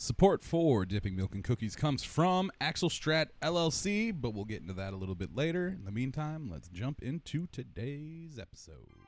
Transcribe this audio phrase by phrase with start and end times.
[0.00, 4.74] Support for Dipping Milk and Cookies comes from Axel Strat LLC, but we'll get into
[4.74, 5.66] that a little bit later.
[5.66, 9.07] In the meantime, let's jump into today's episode.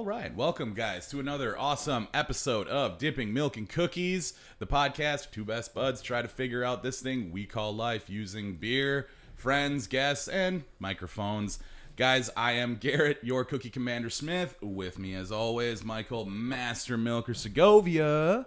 [0.00, 5.30] All right, welcome guys to another awesome episode of Dipping Milk and Cookies, the podcast
[5.30, 9.86] two best buds try to figure out this thing we call life using beer, friends,
[9.86, 11.58] guests, and microphones.
[11.96, 14.56] Guys, I am Garrett, your Cookie Commander Smith.
[14.62, 18.46] With me, as always, Michael Master Milker Segovia.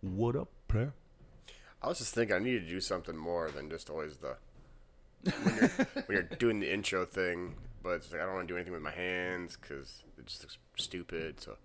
[0.00, 0.92] What up, prayer?
[1.80, 4.38] I was just thinking I need to do something more than just always the
[5.44, 7.54] when you're, when you're doing the intro thing.
[7.80, 10.42] But it's like I don't want to do anything with my hands because it just
[10.42, 11.40] looks stupid.
[11.40, 11.56] So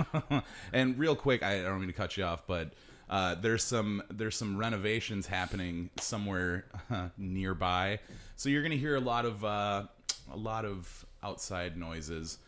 [0.72, 2.72] and real quick, I don't mean to cut you off, but
[3.10, 6.64] uh, there's some there's some renovations happening somewhere
[7.18, 7.98] nearby,
[8.36, 9.84] so you're gonna hear a lot of uh,
[10.32, 12.38] a lot of outside noises.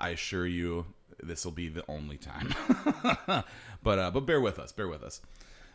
[0.00, 0.86] I assure you,
[1.22, 2.54] this will be the only time.
[3.82, 5.20] but uh, but bear with us, bear with us.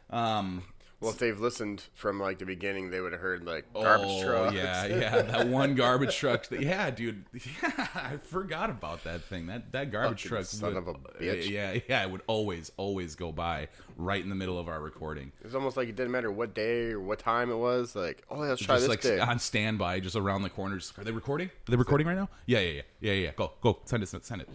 [0.09, 0.63] Um,
[1.03, 4.23] well, if they've listened from like the beginning, they would have heard like garbage oh,
[4.23, 4.55] trucks.
[4.55, 6.47] Yeah, yeah, that one garbage truck.
[6.47, 7.25] that- yeah, dude.
[7.33, 9.47] Yeah, I forgot about that thing.
[9.47, 10.45] That that garbage Fucking truck.
[10.45, 11.49] son would, of a bitch.
[11.49, 13.67] Yeah, yeah, it would always, always go by
[13.97, 15.31] right in the middle of our recording.
[15.43, 17.95] It's almost like it didn't matter what day or what time it was.
[17.95, 19.19] Like, oh, let's try just this like day.
[19.19, 20.77] on standby, just around the corner.
[20.77, 21.47] Just, are they recording?
[21.47, 22.29] Are they recording right now?
[22.45, 23.31] Yeah, yeah, yeah, yeah, yeah.
[23.35, 24.49] Go, go, send it, send it.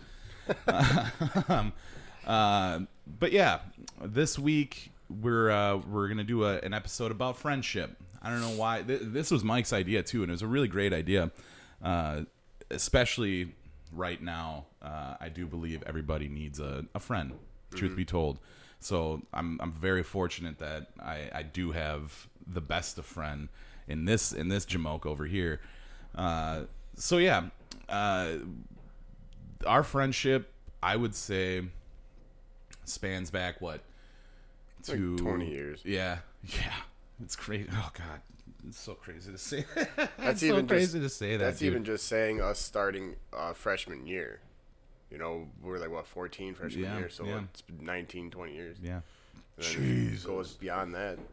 [1.50, 1.72] um,
[2.26, 2.80] uh,
[3.18, 3.60] but yeah,
[4.02, 7.96] this week we're uh, we're gonna do a, an episode about friendship.
[8.22, 10.68] I don't know why th- this was Mike's idea too, and it was a really
[10.68, 11.30] great idea,
[11.82, 12.22] uh,
[12.70, 13.54] especially
[13.92, 14.66] right now.
[14.82, 17.32] Uh, I do believe everybody needs a, a friend.
[17.74, 18.38] Truth be told,
[18.80, 23.48] so I'm I'm very fortunate that I, I do have the best of friend
[23.86, 25.60] in this in this Jamoke over here.
[26.14, 26.62] Uh,
[26.94, 27.44] so yeah,
[27.88, 28.36] uh,
[29.66, 30.50] our friendship,
[30.82, 31.62] I would say,
[32.84, 33.80] spans back what
[34.88, 35.80] like to 20 years.
[35.84, 36.72] Yeah, yeah,
[37.22, 37.68] it's crazy.
[37.72, 38.20] Oh god,
[38.66, 39.64] it's so crazy to say.
[39.74, 41.44] That's it's so even crazy just, to say that.
[41.44, 41.68] That's dude.
[41.72, 44.40] even just saying us starting uh, freshman year.
[45.10, 47.40] You know, we're like what 14 freshman Yeah, year, so yeah.
[47.50, 48.76] it's been 19, 20 years.
[48.82, 49.00] yeah.
[49.58, 51.18] It goes beyond that.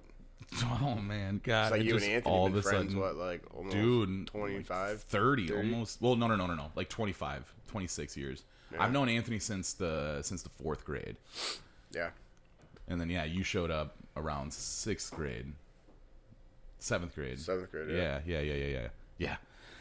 [0.63, 3.15] Oh man, God, It's like you and Anthony all been of a friends, sudden, what,
[3.15, 5.01] like almost dude, 25?
[5.01, 5.57] 30, 30?
[5.59, 6.01] almost.
[6.01, 8.43] Well, no, no, no, no, no, like 25, 26 years.
[8.77, 11.15] I've known Anthony since the since the fourth grade,
[11.91, 12.09] Yeah.
[12.87, 15.53] And then yeah, you showed up around sixth grade,
[16.79, 18.39] seventh grade, Seventh grade, Yeah, yeah.
[18.39, 18.87] yeah, yeah, yeah, yeah.
[19.17, 19.35] Yeah.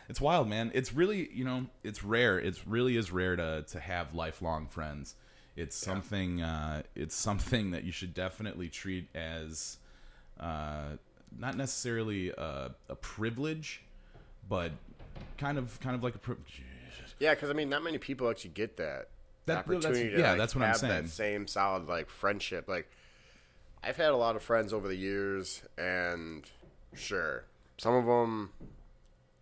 [0.09, 0.71] It's wild, man.
[0.75, 2.39] It's really, you know, it's rare.
[2.39, 5.15] It really is rare to to have lifelong friends.
[5.57, 6.43] It's something.
[6.43, 9.79] Uh, it's something that you should definitely treat as
[10.39, 10.97] uh,
[11.39, 13.83] not necessarily a, a privilege,
[14.49, 14.73] but
[15.39, 16.63] kind of kind of like a privilege.
[17.19, 19.09] Yeah, because I mean, not many people actually get that,
[19.47, 21.03] That- that's- opportunity to yeah, like, that's what I'm saying.
[21.05, 22.69] that same solid like friendship.
[22.69, 22.91] Like,
[23.83, 26.49] I've had a lot of friends over the years, and
[26.95, 27.45] sure,
[27.79, 28.53] some of them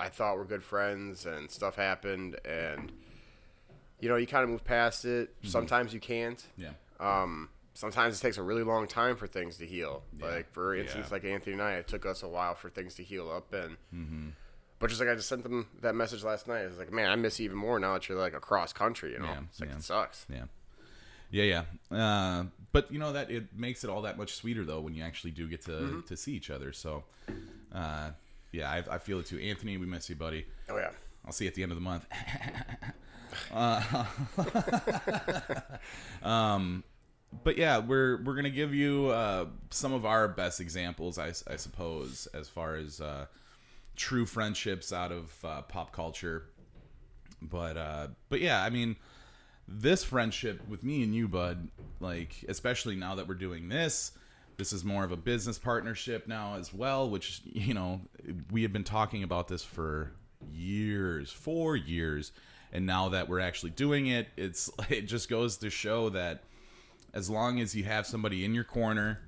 [0.00, 2.90] I thought were good friends, and stuff happened, and
[4.00, 5.28] you know, you kind of move past it.
[5.38, 5.48] Mm-hmm.
[5.48, 6.44] Sometimes you can't.
[6.56, 6.70] Yeah.
[6.98, 10.02] Um, sometimes it takes a really long time for things to heal.
[10.18, 10.26] Yeah.
[10.26, 11.14] Like for instance, Yeah.
[11.14, 13.76] like Anthony and I, it took us a while for things to heal up, and
[13.94, 14.28] Mm-hmm.
[14.82, 17.16] But just like I just sent them that message last night, it's like, man, I
[17.16, 19.12] miss you even more now that you're like across country.
[19.12, 19.76] You know, Yeah, it's like yeah.
[19.76, 20.26] it sucks.
[20.28, 20.44] Yeah.
[21.30, 21.96] Yeah, yeah.
[21.96, 25.02] Uh, but you know that it makes it all that much sweeter though when you
[25.02, 26.00] actually do get to Mm-hmm.
[26.02, 26.72] to see each other.
[26.74, 27.04] So,
[27.74, 28.10] uh,
[28.52, 29.38] yeah, I, I feel it too.
[29.38, 30.44] Anthony, we miss you, buddy.
[30.68, 30.90] Oh yeah,
[31.24, 32.04] I'll see you at the end of the month.
[33.52, 34.04] uh,
[36.22, 36.84] um,
[37.44, 41.56] but yeah, we're we're gonna give you uh, some of our best examples, I, I
[41.56, 43.24] suppose, as far as uh,
[44.02, 46.46] true friendships out of uh, pop culture.
[47.40, 48.96] But uh, but yeah, I mean,
[49.68, 51.68] this friendship with me and you, bud,
[52.00, 54.12] like especially now that we're doing this
[54.56, 58.00] this is more of a business partnership now as well which you know
[58.50, 60.12] we have been talking about this for
[60.52, 62.32] years four years
[62.72, 66.44] and now that we're actually doing it it's it just goes to show that
[67.14, 69.20] as long as you have somebody in your corner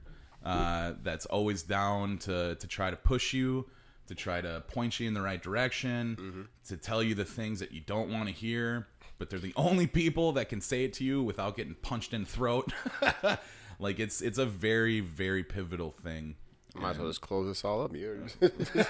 [0.44, 3.64] uh, that's always down to to try to push you
[4.06, 7.72] to try to point you in the right direction to tell you the things that
[7.72, 8.86] you don't want to hear
[9.18, 12.24] but they're the only people that can say it to you without getting punched in
[12.24, 12.72] the throat.
[13.78, 16.36] Like it's it's a very very pivotal thing.
[16.74, 17.94] Might as well just close this all up.
[17.94, 18.84] You everything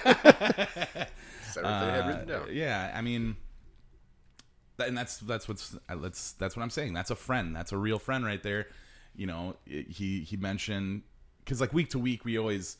[1.65, 2.43] I had down.
[2.43, 3.35] Uh, yeah i mean
[4.77, 6.93] that, and that's that's what's uh, that's that's what i'm saying.
[6.93, 7.55] That's a friend.
[7.55, 8.67] That's a real friend right there.
[9.15, 11.03] You know he he mentioned
[11.39, 12.77] because like week to week we always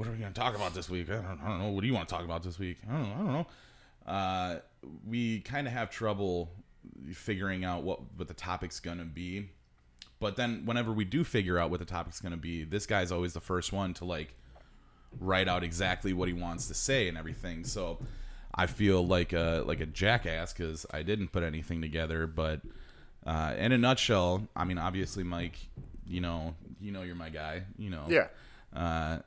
[0.00, 1.82] what are we going to talk about this week I don't, I don't know what
[1.82, 3.46] do you want to talk about this week i don't know i don't know
[4.06, 4.58] uh,
[5.06, 6.50] we kind of have trouble
[7.12, 9.50] figuring out what what the topic's going to be
[10.18, 13.12] but then whenever we do figure out what the topic's going to be this guy's
[13.12, 14.34] always the first one to like
[15.18, 17.64] write out exactly what he wants to say and everything.
[17.64, 17.98] So
[18.54, 22.26] I feel like a like a jackass because I didn't put anything together.
[22.26, 22.60] But
[23.26, 25.56] uh, in a nutshell, I mean, obviously, Mike,
[26.06, 27.62] you know, you know, you're my guy.
[27.78, 28.28] You know, Yeah.
[28.74, 29.18] Uh,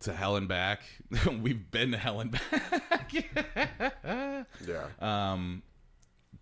[0.00, 0.82] to hell and back.
[1.40, 3.12] We've been to hell and back.
[4.66, 4.86] Yeah.
[5.00, 5.62] Um,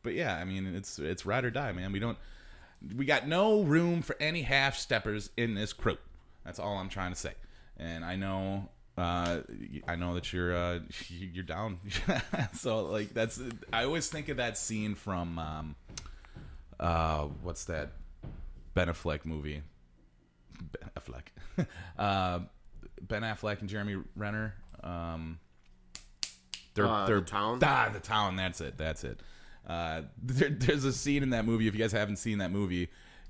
[0.03, 1.93] but yeah, I mean, it's it's ride or die, man.
[1.93, 2.19] We don't,
[2.95, 5.97] we got no room for any half steppers in this crew.
[6.45, 7.33] That's all I'm trying to say.
[7.77, 9.41] And I know, uh,
[9.89, 11.79] I know that you're uh, you're down.
[12.55, 13.41] so like that's
[13.73, 15.77] I always think of that scene from um,
[16.79, 17.93] uh, what's that
[18.75, 19.63] Ben Affleck movie?
[20.61, 21.67] Ben Affleck,
[21.99, 22.41] uh,
[23.01, 24.55] Ben Affleck and Jeremy Renner.
[24.83, 25.39] Um,
[26.75, 27.59] they're Uh, they're The Town?
[27.63, 28.37] Ah, the town.
[28.37, 28.77] That's it.
[28.77, 29.21] That's it.
[29.67, 31.67] Uh, there, there's a scene in that movie.
[31.69, 32.89] If you guys haven't seen that movie,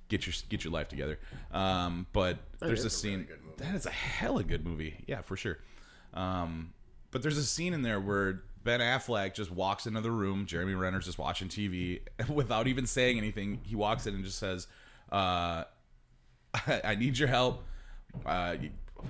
[0.08, 1.19] get your get your life together.
[1.52, 3.19] Um, but there's a really scene.
[3.20, 3.32] movie.
[3.58, 5.05] that is a hella good movie.
[5.06, 5.58] Yeah, for sure.
[6.14, 6.72] Um,
[7.11, 10.46] but there's a scene in there where Ben Affleck just walks into the room.
[10.46, 13.61] Jeremy Renner's just watching TV without even saying anything.
[13.62, 14.66] He walks in and just says,
[15.12, 15.64] uh,
[16.66, 17.62] I need your help.
[18.25, 18.56] Uh,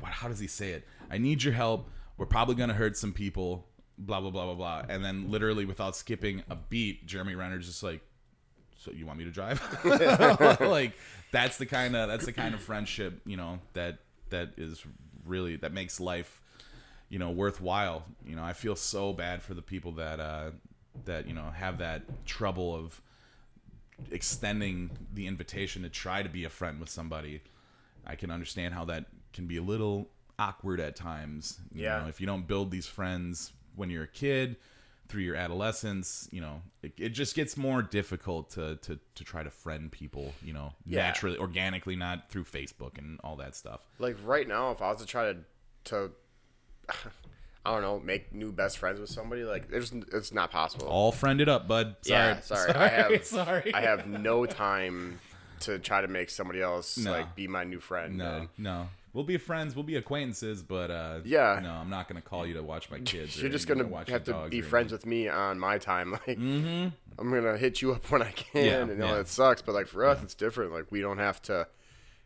[0.01, 0.87] what- how does he say it?
[1.11, 1.89] I need your help.
[2.17, 3.67] We're probably gonna hurt some people.
[3.99, 4.85] Blah blah blah blah blah.
[4.89, 8.01] And then literally without skipping a beat, Jeremy Renner's just like,
[8.79, 9.61] "So you want me to drive?"
[10.61, 10.93] like
[11.31, 13.99] that's the kind of that's the kind of friendship you know that
[14.31, 14.83] that is
[15.25, 16.41] really that makes life
[17.09, 18.05] you know worthwhile.
[18.27, 20.51] You know, I feel so bad for the people that uh,
[21.05, 23.01] that you know have that trouble of
[24.11, 27.43] extending the invitation to try to be a friend with somebody.
[28.07, 30.09] I can understand how that can be a little
[30.39, 31.61] awkward at times.
[31.73, 32.01] You Yeah.
[32.01, 34.57] know, if you don't build these friends when you're a kid
[35.09, 39.43] through your adolescence, you know, it, it just gets more difficult to, to, to try
[39.43, 41.03] to friend people, you know, Yeah.
[41.03, 43.83] naturally, organically, not through Facebook and all that stuff.
[43.99, 45.39] Like right now, if I was to try to,
[45.85, 46.11] to,
[47.67, 50.87] I don't know, make new best friends with somebody, like there's, it's not possible.
[50.87, 51.97] All friended up, bud.
[52.03, 52.19] Sorry.
[52.35, 52.73] yeah, sorry.
[52.75, 53.75] I have, sorry.
[53.75, 55.19] I have no time
[55.61, 57.11] to try to make somebody else No.
[57.13, 58.19] like be my new friend.
[58.19, 58.89] No, and no.
[59.15, 59.75] We'll be friends.
[59.77, 61.61] We'll be acquaintances, but uh, Yeah.
[61.63, 63.41] no, I'm not gonna call you to watch my kids.
[63.41, 66.19] You're just gonna watch have to be friends with me on my time.
[66.27, 66.93] Like, I'm
[67.31, 68.67] gonna hit you up when I can, Mm-hmm.
[68.67, 69.21] Yeah, and you yeah.
[69.21, 69.63] it sucks.
[69.63, 70.73] But like for us, it's different.
[70.73, 71.69] Like we don't have to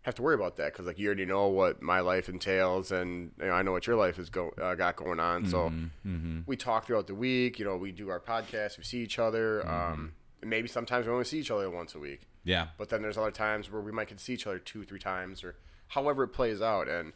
[0.02, 3.32] have to worry about that because like you already know what my life entails, and
[3.38, 5.44] you know, I know what your life has go uh, got going on.
[5.46, 5.68] So
[6.06, 7.58] Mm-hmm, we talk throughout the week.
[7.58, 8.78] You know, we do our podcast.
[8.78, 9.62] We see each other.
[9.66, 9.92] Mm-hmm.
[9.92, 12.22] Um, maybe sometimes we only see each other once a week.
[12.44, 14.84] Yeah, But then there's other times where we might get to see each other two,
[14.84, 15.56] three times, or
[15.88, 16.88] however it plays out.
[16.88, 17.12] And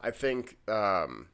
[0.00, 1.28] I think um,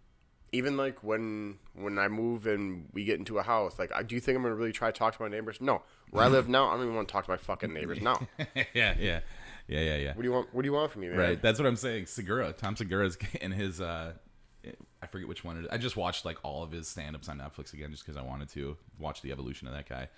[0.53, 4.15] even like when when I move and we get into a house, like I do
[4.15, 5.61] you think I'm gonna really try to talk to my neighbors?
[5.61, 5.83] No.
[6.11, 8.21] Where I live now, I don't even want to talk to my fucking neighbors now.
[8.39, 9.21] yeah, yeah, yeah,
[9.67, 10.55] yeah, yeah, What do you want?
[10.55, 11.19] What do you want from me, man?
[11.19, 11.43] Right.
[11.43, 12.07] That's what I'm saying.
[12.07, 13.81] Segura, Tom Segura's in his.
[13.81, 14.13] Uh,
[15.03, 15.69] I forget which one it is.
[15.71, 18.49] I just watched like all of his stand-ups on Netflix again, just because I wanted
[18.51, 20.09] to watch the evolution of that guy.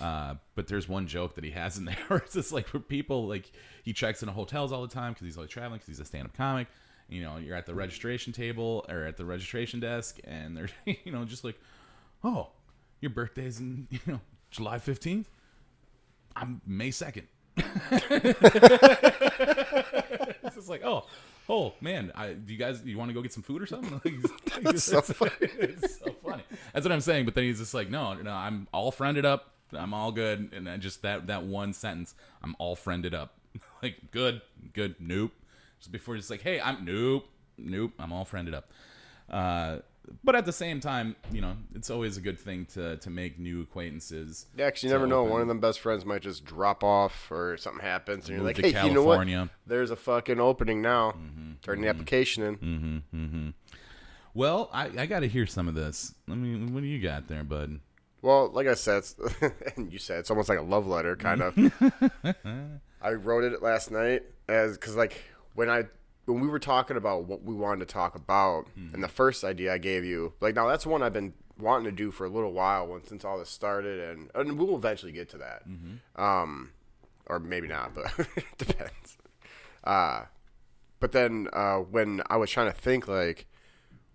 [0.00, 2.78] Uh, but there's one joke that he has in there where it's just like for
[2.78, 3.50] people like
[3.82, 6.36] he checks into hotels all the time because he's always traveling because he's a stand-up
[6.36, 6.68] comic.
[7.08, 10.68] You know, you're at the registration table or at the registration desk, and they're
[11.04, 11.58] you know just like,
[12.22, 12.48] oh,
[13.00, 15.26] your birthday's in you know July 15th.
[16.36, 17.24] I'm May 2nd.
[20.44, 21.04] it's just like, oh,
[21.48, 24.00] oh man, I, do you guys, you want to go get some food or something?
[24.04, 25.32] Like, That's so funny.
[25.40, 26.42] it's so funny.
[26.72, 27.24] That's what I'm saying.
[27.24, 29.54] But then he's just like, no, no, I'm all friended up.
[29.72, 30.50] I'm all good.
[30.52, 33.34] And then just that that one sentence, I'm all friended up.
[33.82, 35.32] like good, good, nope.
[35.78, 37.92] Just before he's like, hey, I'm nope, nope.
[37.98, 38.70] I'm all friended up.
[39.30, 39.78] Uh,
[40.24, 43.38] but at the same time, you know, it's always a good thing to to make
[43.38, 44.46] new acquaintances.
[44.56, 45.22] Yeah, 'cause you never know.
[45.24, 48.56] One of them best friends might just drop off or something happens, and you're like,
[48.56, 49.18] hey, you know what?
[49.66, 51.10] There's a fucking opening now.
[51.12, 53.54] Mm-hmm, Turn the application in.
[54.34, 56.14] Well, I, I got to hear some of this.
[56.30, 57.80] I mean, What do you got there, bud?
[58.22, 59.04] Well, like I said,
[59.76, 61.56] and you said it's almost like a love letter, kind of.
[63.02, 65.22] I wrote it last night as because like
[65.54, 65.84] when I
[66.24, 69.72] when we were talking about what we wanted to talk about, and the first idea
[69.72, 72.52] I gave you, like now that's one I've been wanting to do for a little
[72.52, 75.62] while since all this started, and and we'll eventually get to that,
[76.16, 76.72] um,
[77.26, 78.12] or maybe not, but
[78.58, 79.16] depends.
[79.84, 80.24] Uh,
[81.00, 83.46] but then uh, when I was trying to think like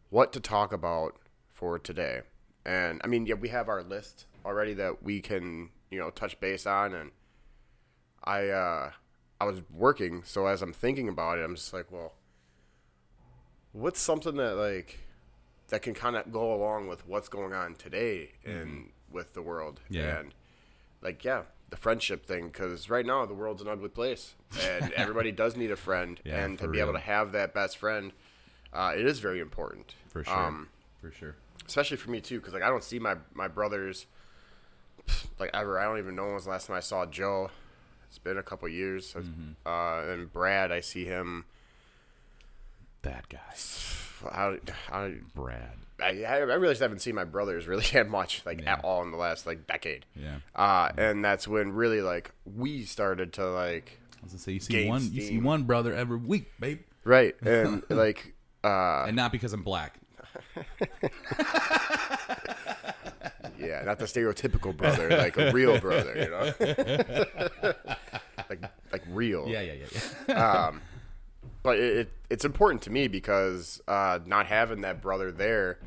[0.10, 1.16] what to talk about
[1.52, 2.22] for today.
[2.66, 6.40] And I mean, yeah, we have our list already that we can, you know, touch
[6.40, 6.94] base on.
[6.94, 7.12] And
[8.24, 8.92] I uh
[9.42, 12.14] I was working, so as I'm thinking about it, I'm just like, well,
[13.74, 15.00] what's something that like
[15.68, 19.82] that can kind of go along with what's going on today and with the world?
[19.90, 20.20] Yeah.
[20.20, 20.34] and
[21.02, 24.36] like yeah, the friendship thing cuz right now the world's an ugly place.
[24.62, 26.22] And everybody does need a friend.
[26.24, 28.14] Yeah, and to be able to have that best friend
[28.74, 29.96] uh, it is very important.
[30.08, 30.36] For sure.
[30.36, 31.36] Um, for sure.
[31.68, 34.06] Especially for me too, because like I don't see my my brothers
[35.40, 35.80] like ever.
[35.80, 37.50] I don't even know when was the last time I saw Joe.
[38.08, 39.16] It's been a couple years.
[39.66, 41.46] Uh, and Brad, I see him.
[43.02, 43.40] That guy,
[44.32, 44.58] I,
[44.92, 45.72] I, Brad.
[46.02, 48.74] I, I realized I haven't seen my brothers really that much, like Yeah.
[48.74, 50.06] at all in the last like decade.
[50.16, 50.38] Yeah.
[50.56, 54.60] Uh, and that's when really like we started to like I was gonna say you
[54.60, 55.10] see one.
[55.12, 59.64] You see one brother every week, babe, right and like uh, and not because I'm
[59.64, 60.00] black.
[63.60, 66.54] yeah, not the stereotypical brother, like a real brother, you know,
[68.50, 69.48] like like real.
[69.48, 69.86] Yeah, yeah, yeah,
[70.28, 70.72] yeah.
[71.64, 75.80] but it, it it's important to me because uh, not having that brother there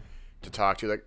[0.43, 1.05] to talk to, like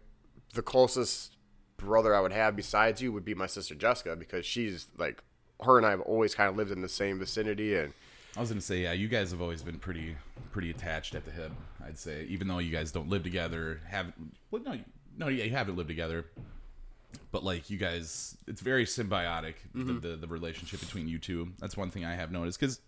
[0.53, 1.35] the closest
[1.77, 5.23] brother I would have besides you would be my sister Jessica because she's like
[5.61, 7.93] her and I have always kind of lived in the same vicinity and
[8.37, 10.15] I was gonna say, yeah, you guys have always been pretty,
[10.51, 11.51] pretty attached at the hip.
[11.83, 14.15] I'd say, even though you guys don't live together, haven't.
[14.51, 14.77] Well, no,
[15.17, 16.25] no, yeah, you haven't lived together.
[17.31, 21.51] But like you guys, it's very symbiotic the, the the relationship between you two.
[21.59, 22.79] That's one thing I have noticed because.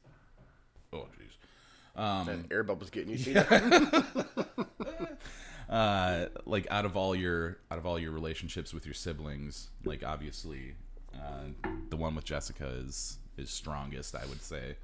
[0.93, 2.25] Oh jeez.
[2.25, 3.17] that air bubble's getting you.
[3.17, 3.36] See
[5.69, 10.03] uh, like out of all your out of all your relationships with your siblings, like
[10.03, 10.75] obviously,
[11.15, 11.45] uh,
[11.89, 14.15] the one with Jessica is is strongest.
[14.15, 14.75] I would say.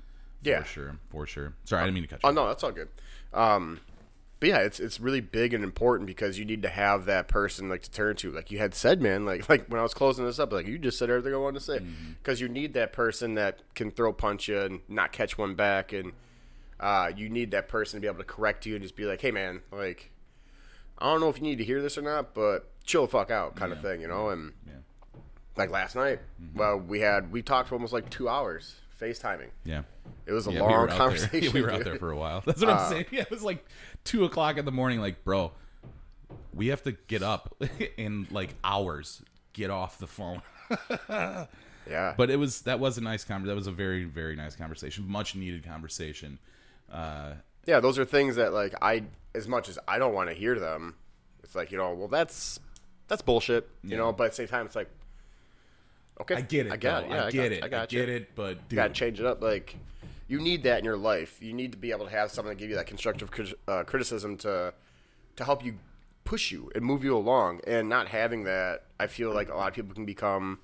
[0.44, 0.64] For Yeah.
[0.64, 1.54] sure, for sure.
[1.66, 2.30] Sorry, I didn't mean to cut you.
[2.30, 2.90] Oh no, that's all good.
[3.34, 3.80] Um,
[4.40, 7.70] but yeah, it's it's really big and important because you need to have that person
[7.70, 8.32] like to turn to.
[8.32, 9.26] Like you had said, man.
[9.26, 11.60] Like like when I was closing this up, like you just said everything I wanted
[11.60, 11.80] to say
[12.22, 15.92] because you need that person that can throw punch you and not catch one back,
[15.92, 16.14] and
[16.80, 19.22] uh, you need that person to be able to correct you and just be like,
[19.22, 20.12] hey man, like
[21.00, 23.32] I don't know if you need to hear this or not, but chill the fuck
[23.32, 24.30] out, kind of thing, you know.
[24.30, 24.74] And Yeah.
[25.56, 26.20] like last night,
[26.54, 29.50] well, we had we talked for almost like two hours FaceTiming.
[29.64, 29.84] Yeah.
[30.26, 31.44] It was a Yeah, long out conversation.
[31.44, 32.42] Yeah, we were out there for a while.
[32.46, 33.06] That's what I'm saying.
[33.12, 33.66] Yeah, it was like
[34.04, 35.00] two o'clock in the morning.
[35.00, 35.52] Like, bro,
[36.54, 37.56] we have to get up
[37.98, 39.22] in like hours.
[39.54, 40.42] Get off the phone.
[41.90, 43.48] Yeah, But it was that was a nice conversation.
[43.48, 45.08] That was a very very nice conversation.
[45.08, 46.38] Much needed conversation.
[46.92, 47.34] Uh,
[47.66, 50.60] yeah, those are things that like I, as much as I don't want to hear
[50.60, 50.96] them,
[51.44, 52.60] it's like you know, well that's
[53.08, 53.98] that's bullshit, you Yeah.
[53.98, 54.12] know.
[54.12, 54.90] But at the same time, it's like,
[56.22, 56.72] okay, I get it.
[56.74, 57.08] I got though.
[57.08, 57.64] it, yeah, I get got, it.
[57.64, 57.88] I got I you.
[57.88, 58.36] get it.
[58.36, 59.42] But dude, Got to change it up.
[59.42, 59.76] Like,
[60.28, 61.42] you need that in your life.
[61.42, 63.30] You need to be able to have someone to give you that constructive
[63.68, 64.74] uh, criticism to
[65.38, 65.76] to help you
[66.26, 67.62] push you and move you along.
[67.68, 70.60] And not having that, I feel like a lot of people can become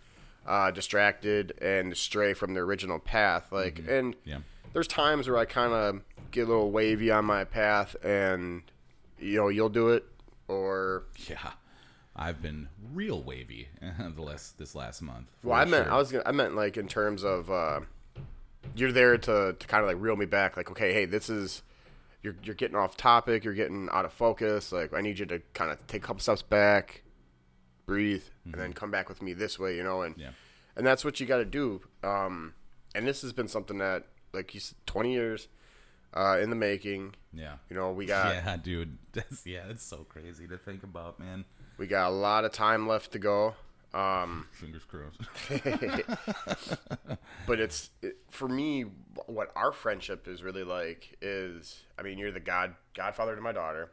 [0.45, 3.51] uh, distracted and stray from their original path.
[3.51, 4.29] Like, and Mm-hmm.
[4.29, 4.37] Yeah.
[4.73, 8.63] there's times where I kind of get a little wavy on my path, and
[9.19, 10.03] you know, you'll do it,
[10.49, 11.51] or yeah,
[12.15, 13.69] I've been real wavy
[14.15, 15.27] the last this last month.
[15.43, 15.87] Well, I meant.
[15.87, 17.81] I was gonna, I meant like in terms of uh,
[18.75, 20.55] you're there to, to kind of like reel me back.
[20.55, 21.63] Like, okay, hey, this is
[22.21, 23.43] you're you're getting off topic.
[23.43, 24.71] You're getting out of focus.
[24.71, 27.03] Like, I need you to kind of take a couple steps back,
[27.85, 29.75] breathe, and then come back with me this way.
[29.75, 30.21] You know, and Mm-hmm.
[30.21, 30.29] Yeah.
[30.75, 31.81] and that's what you got to do.
[32.03, 32.53] Um,
[32.95, 35.47] and this has been something that like you said, 20 years
[36.15, 37.15] uh, in the making.
[37.33, 37.55] Yeah.
[37.69, 38.97] You know, we got yeah, dude.
[39.13, 41.45] That's, yeah, it's so crazy to think about, man.
[41.77, 43.55] We got a lot of time left to go.
[43.93, 45.21] Um, Fingers crossed.
[47.47, 48.85] but it's it, for me
[49.27, 53.51] what our friendship is really like is i mean you're the god godfather to my
[53.51, 53.91] daughter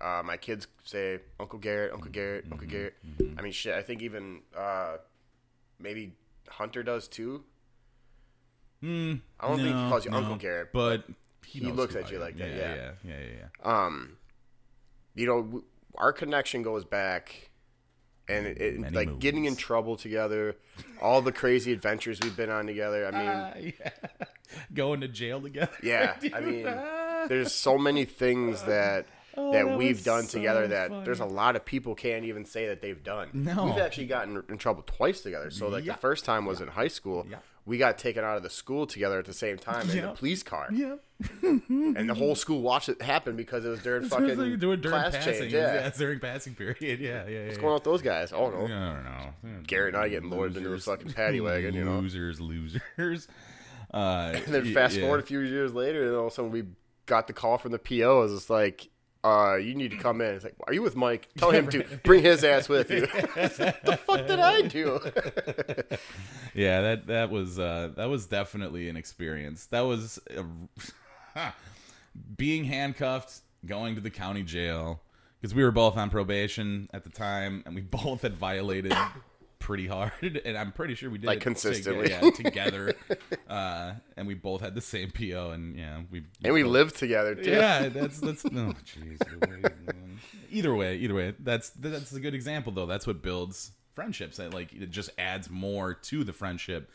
[0.00, 2.94] uh, my kids say uncle garrett uncle garrett uncle garrett
[3.36, 4.96] i mean shit i think even uh,
[5.80, 6.12] maybe
[6.48, 7.42] hunter does too
[8.82, 11.04] Mm, I don't think he calls you no, Uncle Garrett, but
[11.46, 12.22] he, he looks at you am.
[12.24, 12.74] like that, Yeah, yeah.
[12.74, 13.46] yeah, yeah, yeah.
[13.64, 13.84] yeah.
[13.86, 14.16] um
[15.14, 15.62] you know,
[15.96, 17.50] our connection goes back,
[18.28, 20.56] and it, it, like getting in trouble together,
[21.00, 23.06] all the crazy adventures we've been on together.
[23.06, 23.52] I mean, Ah,
[23.84, 24.26] yeah.
[24.74, 25.72] Going to jail together.
[25.82, 26.64] yeah, I mean,
[27.28, 29.06] there's so many things that.
[29.34, 31.04] Oh, that, that we've done so together that funny.
[31.06, 33.30] there's a lot of people can't even say that they've done.
[33.32, 33.64] No.
[33.64, 35.50] We've actually gotten in trouble twice together.
[35.50, 35.94] So like Yeah.
[35.94, 37.26] the first time was in high school.
[37.64, 37.70] Yeah.
[37.70, 40.10] We got taken out of the school together at the same time in Yeah.
[40.10, 40.68] a police car.
[40.72, 40.96] Yeah.
[41.68, 45.14] And the whole school watched it happen because it was during fucking Like during class
[45.14, 45.34] passing.
[45.42, 45.52] change.
[45.52, 45.74] Yeah.
[45.74, 45.86] Yeah.
[45.86, 46.80] it's during passing period.
[46.80, 47.44] Yeah, yeah, yeah.
[47.46, 48.32] What's going on with those guys?
[48.32, 48.64] Oh no.
[48.64, 49.60] I don't know.
[49.66, 51.98] Garrett and I getting lured into a fucking paddy wagon, you know.
[52.00, 53.28] Losers, losers.
[53.92, 55.02] Uh, And then fast yeah.
[55.02, 56.64] forward a few years later, and all of a sudden we
[57.06, 58.22] got the call from the PO.
[58.22, 58.88] It's just like,
[59.24, 60.34] uh, you need to come in.
[60.34, 61.28] It's like, are you with Mike?
[61.38, 63.00] Tell him to bring his ass with you.
[63.06, 65.00] the fuck did I do?
[66.54, 69.64] Yeah, that that was uh, that was definitely an experience.
[69.66, 71.52] That was a,
[72.36, 75.00] being handcuffed, going to the county jail
[75.40, 78.94] because we were both on probation at the time, and we both had violated
[79.62, 80.12] pretty hard,
[80.44, 82.10] and I'm pretty sure we did Like, it to- consistently.
[82.10, 82.94] yeah, together,
[83.48, 86.96] uh, and we both had the same PO, and yeah, we and we both- lived
[86.96, 87.50] together too.
[87.50, 88.74] yeah, that's that's no.
[88.84, 89.18] Jeez.
[90.50, 92.86] either way, either way, that's that's a good example though.
[92.86, 94.36] That's what builds friendships.
[94.36, 96.90] That like it just adds more to the friendship.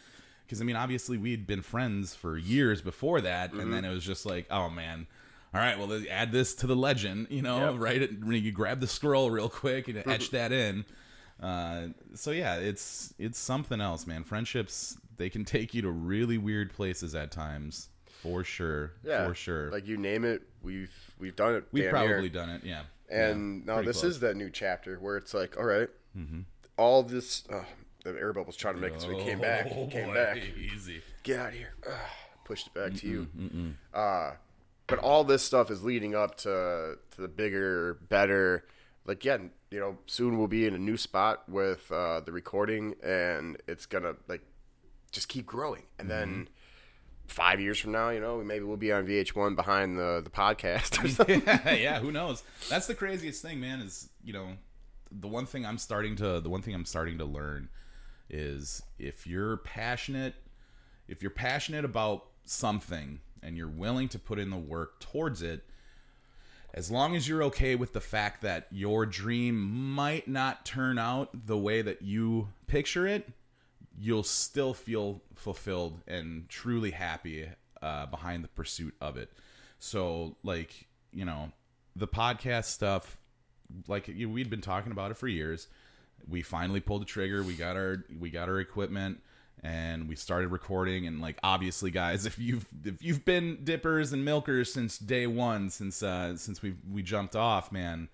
[0.45, 4.03] Because I mean, obviously we'd been friends for years before that, and then it was
[4.05, 5.07] just like, oh man.
[5.53, 7.79] All right, well, add this to the legend, you know, Yep.
[7.81, 8.11] right?
[8.11, 10.83] You grab the scroll real quick and etch that in.
[11.41, 14.23] Uh, so yeah, it's it's something else, man.
[14.23, 17.89] Friendships they can take you to really weird places at times,
[18.21, 19.71] for sure, Yeah, for sure.
[19.71, 21.65] Like you name it, we've we've done it.
[21.71, 22.29] We've probably near.
[22.29, 22.81] done it, yeah.
[23.09, 24.13] And Yeah, now this close.
[24.15, 26.39] is that new chapter where it's like, all right, Mm-hmm.
[26.77, 27.43] all this.
[27.51, 27.63] Uh,
[28.03, 29.67] the air bubble's trying to make it so he came back.
[29.67, 30.37] He came boy, back.
[30.37, 31.01] Easy.
[31.23, 31.73] Get out of here.
[31.85, 31.93] Ugh,
[32.45, 33.27] pushed it back to you.
[33.93, 34.31] Uh,
[34.87, 38.65] but all this stuff is leading up to to the bigger, better.
[39.07, 39.37] Like yeah,
[39.71, 43.85] you know, soon we'll be in a new spot with uh, the recording, and it's
[43.85, 44.41] gonna like
[45.11, 45.83] just keep growing.
[45.97, 46.49] And then
[47.27, 51.03] five years from now, you know, maybe we'll be on VH1 behind the the podcast
[51.03, 51.41] or something.
[51.45, 52.43] yeah, who knows?
[52.69, 53.79] That's the craziest thing, man.
[53.79, 54.49] Is you know,
[55.11, 57.69] the one thing I'm starting to the one thing I'm starting to learn
[58.29, 60.35] is if you're passionate,
[61.07, 65.63] if you're passionate about something and you're willing to put in the work towards it,
[66.77, 69.59] as long as you're okay with the fact that your dream
[69.95, 73.27] might not turn out the way that you picture it,
[73.99, 77.49] you'll still feel fulfilled and truly happy
[77.81, 79.31] uh, behind the pursuit of it.
[79.79, 81.51] So, like, you know,
[81.95, 83.17] the podcast stuff,
[83.87, 85.67] like you- we'd been talking about it for years.
[86.29, 87.41] We finally pulled the trigger.
[87.41, 89.23] We got our we got our equipment
[89.63, 91.07] and we started recording.
[91.07, 95.69] And like, obviously, guys, if you've if you've been dippers and milkers since day one,
[95.69, 98.09] since uh, since we we jumped off, man,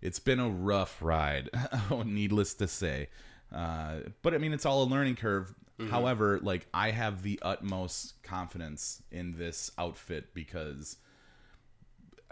[0.00, 1.50] it's been a rough ride.
[2.04, 3.08] needless to say.
[3.52, 5.54] Uh, but I mean, it's all a learning curve.
[5.90, 10.96] However, like I have the utmost confidence in this outfit because,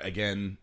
[0.01, 0.59] again,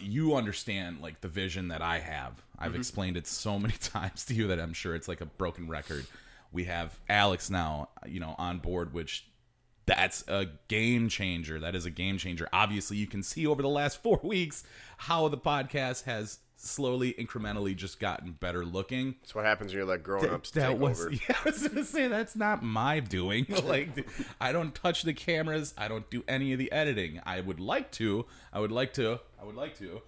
[0.00, 2.40] you understand like the vision that I have.
[2.58, 5.68] I've explained it so many times to you that I'm sure it's like a broken
[5.68, 6.06] record.
[6.52, 9.26] We have Alex now, you know, on board, which
[9.86, 11.58] that's a game changer.
[11.58, 12.48] That is a game changer.
[12.52, 14.64] Obviously, you can see over the last four weeks
[14.98, 19.16] how the podcast has slowly, incrementally just gotten better looking.
[19.22, 21.12] That's what happens when you're like growing up to That take was over.
[21.28, 23.46] yeah, I was gonna say that's not my doing.
[23.64, 24.06] like
[24.40, 25.74] I don't touch the cameras.
[25.76, 27.20] I don't do any of the editing.
[27.24, 28.26] I would like to.
[28.52, 29.20] I would like to.
[29.40, 30.02] I would like to.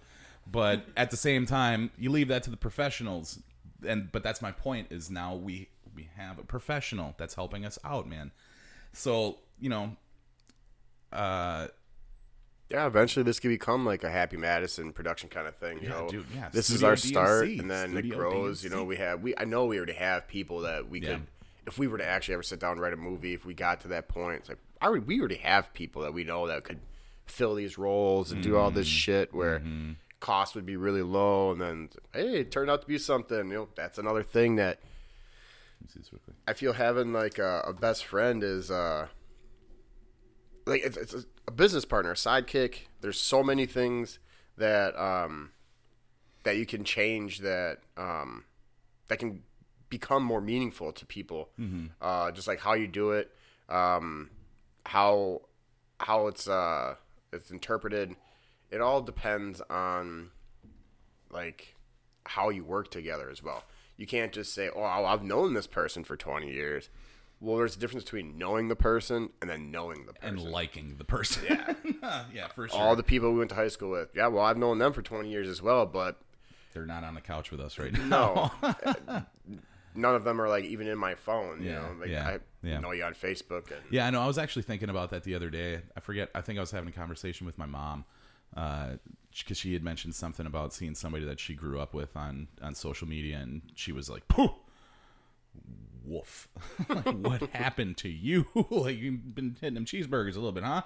[0.49, 3.39] But at the same time, you leave that to the professionals.
[3.85, 7.77] And but that's my point is now we we have a professional that's helping us
[7.83, 8.31] out, man.
[8.93, 9.95] So, you know,
[11.11, 11.67] uh
[12.69, 15.77] Yeah, eventually this could become like a Happy Madison production kind of thing.
[15.77, 18.17] You Yeah, know, dude, yeah, this is Studio our start, DMC, and then it Studio
[18.17, 18.63] grows.
[18.63, 19.35] You know, we have we.
[19.37, 21.07] I know we already have people that we Yeah.
[21.09, 21.27] could,
[21.67, 23.81] if we were to actually ever sit down and write a movie, if we got
[23.81, 26.79] to that point, it's like I we already have people that we know that could
[27.25, 28.95] fill these roles and do all this Mm-hmm.
[28.95, 29.61] shit where
[30.19, 33.49] cost would be really low, and then hey, it turned out to be something.
[33.49, 34.79] You know, that's another thing that
[35.89, 36.35] see this real quick.
[36.47, 39.07] I feel having like a, a best friend is uh
[40.65, 42.87] like it's, it's a, a business partner, a sidekick.
[43.01, 44.19] There's so many things
[44.57, 45.51] that um
[46.43, 48.45] that you can change that um
[49.07, 49.43] that can
[49.89, 51.49] become more meaningful to people.
[52.01, 53.31] Uh, just like how you do it,
[53.69, 54.29] um,
[54.85, 55.41] how
[55.99, 56.95] how it's uh
[57.31, 58.15] it's interpreted.
[58.71, 60.31] It all depends on
[61.29, 61.75] like
[62.25, 63.63] how you work together as well.
[63.97, 66.89] You can't just say, "Oh, I've known this person for 20 years."
[67.39, 70.37] well, there's a difference between knowing the person and then knowing the person.
[70.39, 71.43] and liking the person.
[72.01, 72.79] Yeah, yeah, for sure.
[72.79, 74.07] All the people we went to high school with.
[74.15, 76.21] Yeah, well, I've known them for 20 years as well, but
[76.73, 78.53] They're not on the couch with us right now.
[78.61, 79.23] no.
[79.95, 81.61] none of them are like even in my phone.
[81.61, 82.79] You Yeah, know, like yeah, I yeah.
[82.79, 83.67] know you on Facebook.
[83.71, 84.21] And, Yeah, I know.
[84.21, 85.81] I was actually thinking about that the other day.
[85.97, 86.29] I forget.
[86.33, 88.05] I think I was having a conversation with my mom
[88.53, 92.75] because she had mentioned something about seeing somebody that she grew up with on on
[92.75, 94.51] social media, and she was like, "Pooh,
[96.03, 96.47] woof!
[96.89, 98.45] like, what happened to you?
[98.69, 100.81] like you've been hitting them cheeseburgers a little bit, huh?"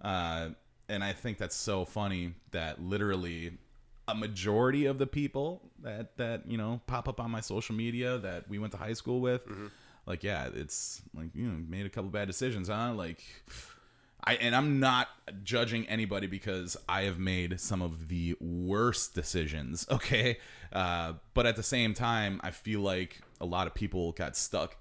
[0.00, 0.50] Uh,
[0.88, 3.58] and I think that's so funny that literally
[4.06, 8.18] a majority of the people that that you know pop up on my social media
[8.18, 9.42] that we went to high school with
[10.06, 13.22] like yeah it's like you know made a couple bad decisions huh like
[14.24, 15.08] i and i'm not
[15.42, 20.38] judging anybody because i have made some of the worst decisions okay?
[20.72, 24.76] Uh but at the same time i feel like a lot of people got stuck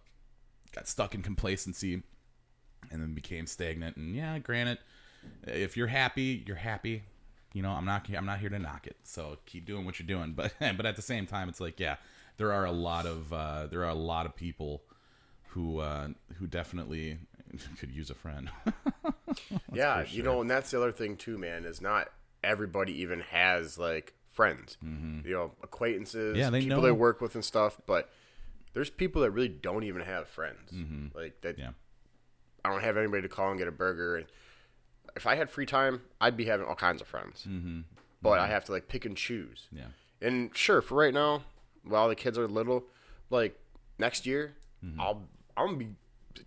[0.73, 2.04] got stuck in complacency
[2.91, 3.97] and then became stagnant.
[3.97, 4.80] And yeah granted
[5.45, 7.04] if you're happy you're happy.
[7.54, 8.97] You know i'm not i'm not here to knock it.
[9.04, 10.34] So keep doing what you're doing.
[10.36, 11.95] But but at the same time it's like yeah
[12.38, 14.84] there are a lot of uh there are a lot of people
[15.58, 17.17] who uh who definitely
[17.80, 18.50] could use a friend
[19.74, 21.65] yeah, for you know, and that's the other thing too, man.
[21.65, 22.10] Is not
[22.43, 24.78] everybody even has like friends.
[24.82, 26.39] You know, acquaintances, Mm-hmm.
[26.39, 27.78] Yeah, they people know- they work with and stuff.
[27.88, 28.10] But
[28.74, 30.72] there's people that really don't even have friends.
[31.15, 31.56] Like that.
[31.58, 31.62] Mm-hmm.
[31.62, 31.70] yeah
[32.65, 34.17] I don't have anybody to call and get a burger.
[34.17, 34.26] And
[35.15, 37.46] if I had free time, I'd be having all kinds of friends.
[37.50, 37.82] Mm-hmm.
[38.22, 39.67] But I have to like pick and choose.
[39.72, 39.86] yeah
[40.22, 41.43] And sure, for right now,
[41.84, 42.84] while the kids are little,
[43.30, 43.58] like
[43.98, 44.54] next year,
[44.86, 45.02] Mm-hmm.
[45.02, 45.24] I'll
[45.58, 45.89] I'm gonna be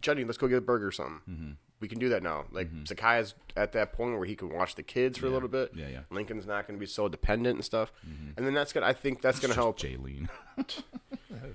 [0.00, 0.24] Jenny.
[0.24, 1.20] Let's go get a burger or something.
[1.28, 1.50] Mm-hmm.
[1.80, 2.44] We can do that now.
[2.52, 5.72] Like Zakai's at that point where he can watch the kids for a little bit.
[5.74, 6.00] Yeah, yeah.
[6.10, 7.90] Lincoln's not gonna be so dependent and stuff.
[8.36, 8.86] And then that's gonna.
[8.86, 9.78] I think that's gonna help.
[9.78, 10.28] jaylene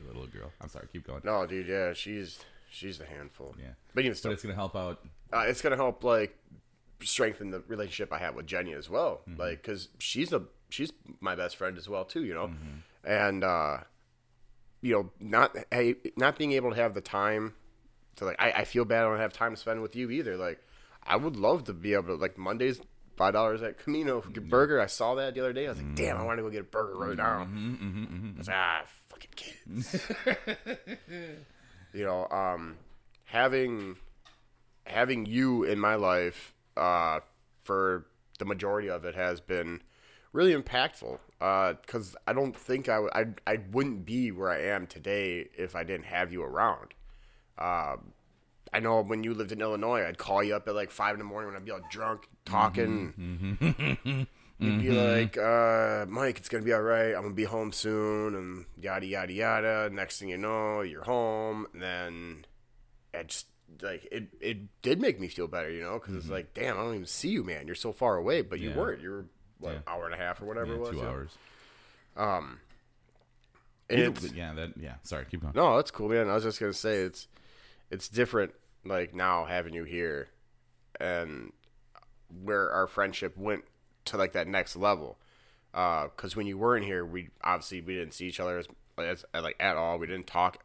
[0.08, 1.68] little girl i'm sorry keep going No, dude.
[1.68, 2.40] Yeah, she's
[2.70, 3.56] she's the handful.
[3.60, 5.02] yeah But even but still, it's gonna help out
[5.34, 6.38] uh, it's gonna help like
[7.02, 9.22] strengthen the relationship I have with Jenny as well.
[9.30, 9.40] Mm-hmm.
[9.40, 12.24] Like, cause she's a she's my best friend as well too.
[12.24, 13.12] You know, Mm-hmm.
[13.12, 13.78] and uh,
[14.86, 17.54] you know, not hey, not being able to have the time
[18.18, 20.38] to like, I, I feel bad I don't have time to spend with you either.
[20.38, 20.60] Like,
[21.04, 22.80] I would love to be able to like Mondays.
[23.18, 24.82] Five dollars at Camino a burger.
[24.82, 25.68] I saw that the other day.
[25.68, 26.26] I was like, "Damn, I Mm-hmm.
[26.28, 30.06] want to go get a burger right now." I was like, ah, fucking kids.
[31.94, 32.76] you know, um,
[33.24, 33.96] having
[34.86, 37.22] having you in my life uh,
[37.64, 38.06] for
[38.38, 39.82] the majority of it has been
[40.34, 41.20] really impactful.
[41.40, 45.76] Because I don't think I, w- I I wouldn't be where I am today if
[45.76, 46.94] I didn't have you around.
[47.58, 48.14] Um,
[48.74, 51.20] I know when you lived in Illinois, I'd call you up at like five in
[51.20, 54.28] the morning when I'd be all drunk talking.
[54.58, 57.14] You'd be like, uh, Mike, it's gonna be all right.
[57.14, 59.90] I'm gonna be home soon, and yada yada yada.
[59.92, 62.46] Next thing you know, you're home, and then
[63.14, 63.48] it just
[63.82, 66.84] like it it did make me feel better, you know, because it's like, damn, I
[66.84, 67.66] don't even see you, man.
[67.66, 69.02] You're so far away, but you weren't.
[69.02, 69.26] You were
[69.60, 69.80] what Yeah.
[69.88, 70.90] hour and a half or whatever yeah, it was.
[70.92, 71.04] two yeah.
[71.08, 71.38] hours
[72.18, 72.60] um,
[73.90, 76.30] Either- it's, yeah that yeah sorry keep going no, that's cool, man.
[76.30, 77.28] I was just gonna say it's
[77.92, 80.30] it's different like now having you here
[81.00, 81.52] and
[82.44, 83.64] where our friendship went
[84.06, 85.18] to like that next level.
[85.74, 89.26] Uh, because when you weren't here, we obviously we didn't see each other as, as
[89.34, 89.98] like at all.
[90.00, 90.64] We didn't talk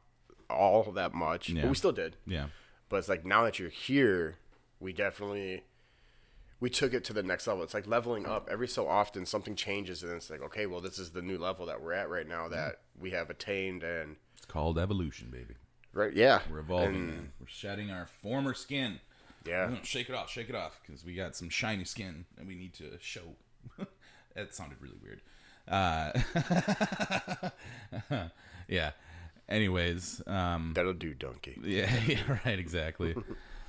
[0.49, 1.63] all that much, Yeah.
[1.63, 2.17] but we still did.
[2.27, 2.47] yeah
[2.89, 4.37] But it's like now that you're here,
[4.79, 5.65] we definitely
[6.61, 7.63] we took it to the next level.
[7.63, 8.49] It's like leveling up.
[8.51, 11.67] Every so often something changes and it's like, okay, well this is the new level
[11.67, 15.55] that we're at right now that we have attained and it's called evolution baby
[15.93, 16.41] right yeah.
[16.51, 19.01] we're evolving And- we're shedding our former skin
[19.47, 19.75] yeah.
[19.83, 22.75] Shake it off, shake it off, because we got some shiny skin and we need
[22.75, 23.37] to show.
[24.35, 25.21] that sounded really weird.
[25.69, 26.13] Uh,
[28.69, 28.91] yeah.
[29.49, 31.59] Anyways, um, That'll do, donkey.
[31.65, 33.15] yeah, yeah, right, exactly.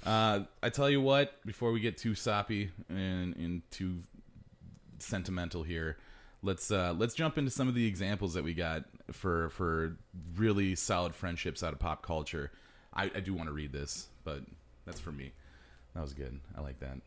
[0.06, 4.00] Uh, I tell you what, before we get too soppy and, and too
[5.00, 5.98] sentimental here,
[6.44, 9.98] let's uh, let's jump into some of the examples that we got for for
[10.36, 12.52] really solid friendships out of pop culture.
[12.94, 14.42] I, I do want to read this, but
[14.86, 15.32] that's for me.
[15.94, 16.40] That was good.
[16.58, 16.98] I like that.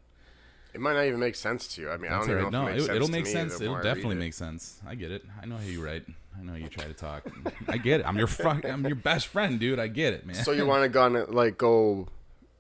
[0.72, 1.90] It might not even make sense to you.
[1.90, 2.40] I mean, I don't right.
[2.40, 3.61] know if No, it makes it, it'll to make sense.
[3.61, 4.18] It'll definitely it.
[4.18, 4.80] make sense.
[4.87, 5.24] I get it.
[5.40, 6.04] I know how you write.
[6.37, 7.24] I know you try to talk.
[7.68, 8.07] I get it.
[8.07, 9.78] I'm your fr- I'm your best friend, dude.
[9.78, 10.35] I get it, man.
[10.35, 12.09] So you want to go on, like go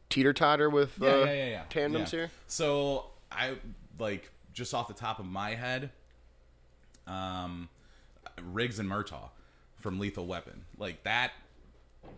[0.08, 2.30] teeter totter with uh, yeah, yeah, yeah, tandems here?
[2.46, 3.54] So I
[3.98, 5.90] like just off the top of my head,
[7.06, 7.68] um,
[8.42, 9.30] Riggs and Murtaugh
[9.76, 10.64] from Lethal Weapon.
[10.78, 11.32] Like that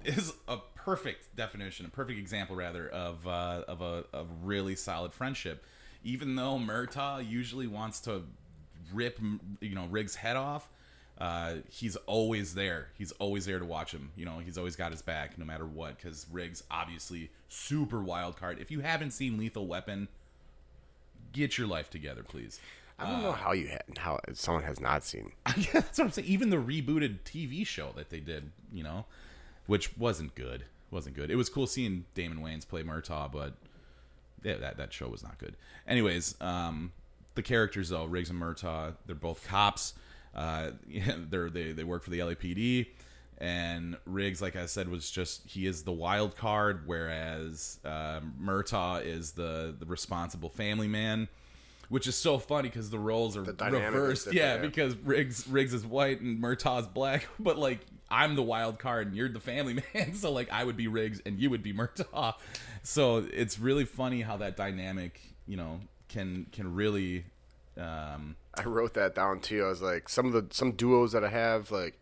[0.05, 5.13] is a perfect definition, a perfect example rather of uh, of a of really solid
[5.13, 5.65] friendship.
[6.05, 8.23] Even though Murtaugh usually wants to
[8.93, 9.19] rip
[9.61, 10.69] you know Riggs' head off,
[11.19, 12.89] uh, he's always there.
[12.99, 14.11] He's always there to watch him.
[14.17, 15.97] You know, he's always got his back no matter what.
[15.97, 18.59] Because Riggs, obviously, super wild card.
[18.61, 20.09] If you haven't seen Lethal Weapon,
[21.33, 22.61] get your life together, please.
[22.99, 25.33] I don't know how you had how someone has not seen.
[25.57, 26.29] yeah, that's what I'm saying.
[26.29, 29.05] Even the rebooted TV show that they did, you know,
[29.67, 30.65] which wasn't good.
[30.91, 31.31] Wasn't good.
[31.31, 33.55] It was cool seeing Damon Wayans play Murtaugh, but
[34.43, 35.57] yeah, that that show was not good.
[35.87, 36.93] Anyways, um,
[37.35, 39.95] the characters though, Riggs and Murtaugh, they're both cops.
[40.37, 40.71] Uh,
[41.31, 42.87] they're they they work for the LAPD,
[43.39, 49.05] and Riggs, like I said, was just he is the wild card, whereas uh, Murtaugh
[49.05, 51.29] is the the responsible family man.
[51.89, 54.33] Which is so funny because the roles are is reversed.
[54.33, 54.61] Yeah, yeah.
[54.61, 57.79] because Riggs Riggs is white and Murtaugh's black, but like
[58.11, 61.23] I'm the wild card and you're the family man, so like I would be Riggs
[61.25, 62.35] and you would be Murtaugh.
[62.83, 67.25] So it's really funny how that dynamic, you know, can can really
[67.77, 69.65] um I wrote that down too.
[69.65, 72.01] I was like, some of the some duos that I have, like,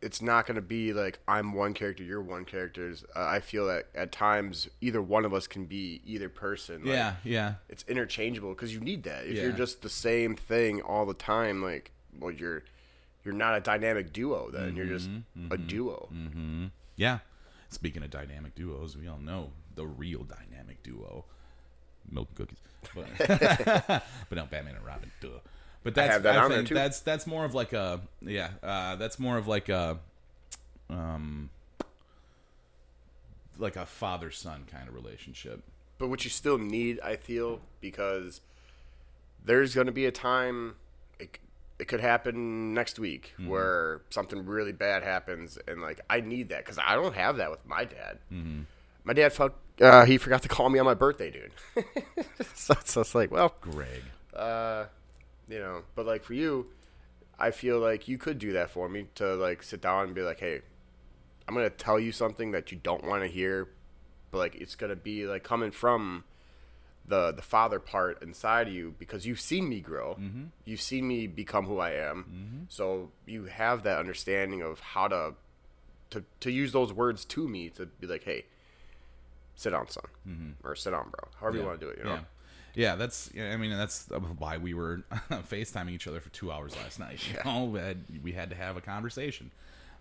[0.00, 2.94] it's not going to be like I'm one character, you're one character.
[3.16, 6.82] Uh, I feel that at times either one of us can be either person.
[6.82, 7.54] Like, yeah, yeah.
[7.68, 9.26] it's interchangeable because you need that.
[9.26, 9.42] If Yeah.
[9.44, 12.62] you're just the same thing all the time, like, well, you're
[13.24, 14.50] you're not a dynamic duo.
[14.50, 16.08] Then you're just Mm-hmm, a duo.
[16.96, 17.18] Yeah.
[17.70, 21.26] Speaking of dynamic duos, we all know the real dynamic duo,
[22.10, 22.58] Milk and Cookies.
[22.94, 23.06] But,
[24.30, 25.28] but no, Batman and Robin, duh.
[25.88, 26.74] But that's I, have that on there, too.
[26.74, 29.98] that's that's more of like a yeah, uh, that's more of like a
[30.90, 31.48] um
[33.58, 35.62] like a father son kind of relationship.
[35.98, 38.40] But what you still need, I feel, because
[39.44, 40.76] there's going to be a time
[41.18, 41.38] it,
[41.78, 43.48] it could happen next week Mm-hmm.
[43.50, 47.50] where something really bad happens, and like I need that because I don't have that
[47.50, 48.18] with my dad.
[48.32, 48.60] Mm-hmm.
[49.04, 51.84] My dad, fuck, uh, he forgot to call me on my birthday, dude.
[52.54, 54.02] so, so it's like, well, Greg.
[54.36, 54.84] uh,
[55.48, 56.66] you know, but like for you,
[57.38, 60.22] I feel like you could do that for me to like sit down and be
[60.22, 60.60] like, hey,
[61.46, 63.68] I'm gonna tell you something that you don't want to hear,
[64.30, 66.24] but like it's gonna be like coming from
[67.06, 70.44] the the father part inside of you because you've seen me grow, mm-hmm.
[70.64, 72.62] you've seen me become who I am, mm-hmm.
[72.68, 75.34] so you have that understanding of how to
[76.10, 78.44] to to use those words to me to be like, hey,
[79.54, 80.66] sit down, son, mm-hmm.
[80.66, 82.14] or sit down, bro, however you want to do it, you know.
[82.14, 82.20] Yeah.
[82.78, 83.28] Yeah, that's.
[83.36, 87.18] I mean, that's why we were FaceTiming each other for two hours last night.
[87.28, 89.50] You know, we had, we had to have a conversation.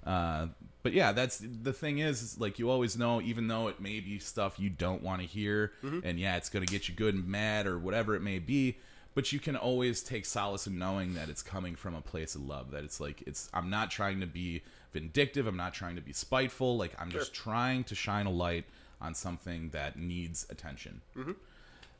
[0.06, 0.48] Uh,
[0.84, 4.00] but yeah, that's the thing is, is, like you always know, even though it may
[4.00, 5.72] be stuff you don't want to hear,
[6.04, 8.78] and yeah, it's going to get you good and mad or whatever it may be.
[9.16, 12.46] But you can always take solace in knowing that it's coming from a place of
[12.46, 12.70] love.
[12.70, 13.50] That it's like it's.
[13.56, 14.62] I'm not trying to be
[14.94, 15.48] vindictive.
[15.48, 16.78] I'm not trying to be spiteful.
[16.78, 18.66] Like I'm just trying to shine a light
[19.02, 21.02] on something that needs attention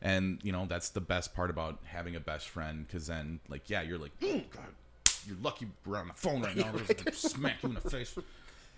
[0.02, 3.70] and you know that's the best part about having a best friend because then like
[3.70, 4.66] yeah you're like oh god
[5.26, 6.72] you're lucky we're on the phone right now.
[6.76, 8.18] There's gonna smack you in the face.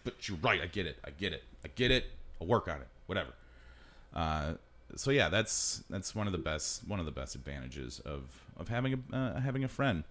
[0.04, 2.06] But you're right i get it i get it i get it
[2.40, 3.32] i'll work on it whatever.
[4.16, 4.54] Uh,
[4.96, 8.24] so yeah that's that's one of the best one of the best advantages of
[8.58, 10.04] of having a uh, having a friend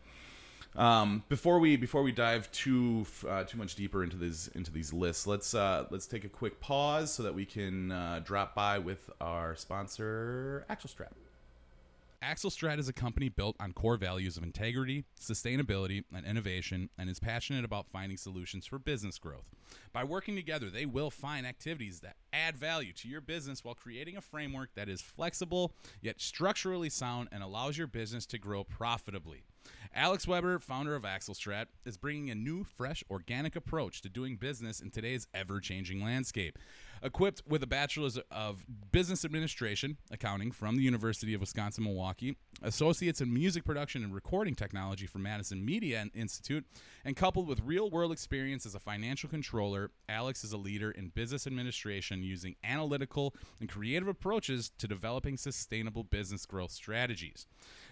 [0.77, 4.93] um, before we before we dive too uh, too much deeper into these into these
[4.93, 8.79] lists, let's uh, let's take a quick pause so that we can uh, drop by
[8.79, 11.13] with our sponsor, Axel Strat.
[12.21, 17.09] Axel Strat is a company built on core values of integrity, sustainability, and innovation, and
[17.09, 19.45] is passionate about finding solutions for business growth.
[19.93, 24.17] By working together, they will find activities that add value to your business while creating
[24.17, 29.45] a framework that is flexible yet structurally sound and allows your business to grow profitably.
[29.95, 34.37] Alex Weber, founder of Axel Strat, is bringing a new, fresh, organic approach to doing
[34.37, 36.59] business in today's ever changing landscape.
[37.03, 43.21] Equipped with a bachelor's of business administration, accounting from the University of Wisconsin Milwaukee, associates
[43.21, 46.65] in music production and recording technology from Madison Media Institute,
[47.05, 51.09] and coupled with real world experience as a financial controller, Alex is a leader in
[51.09, 57.47] business administration using analytical and creative approaches to developing sustainable business growth strategies.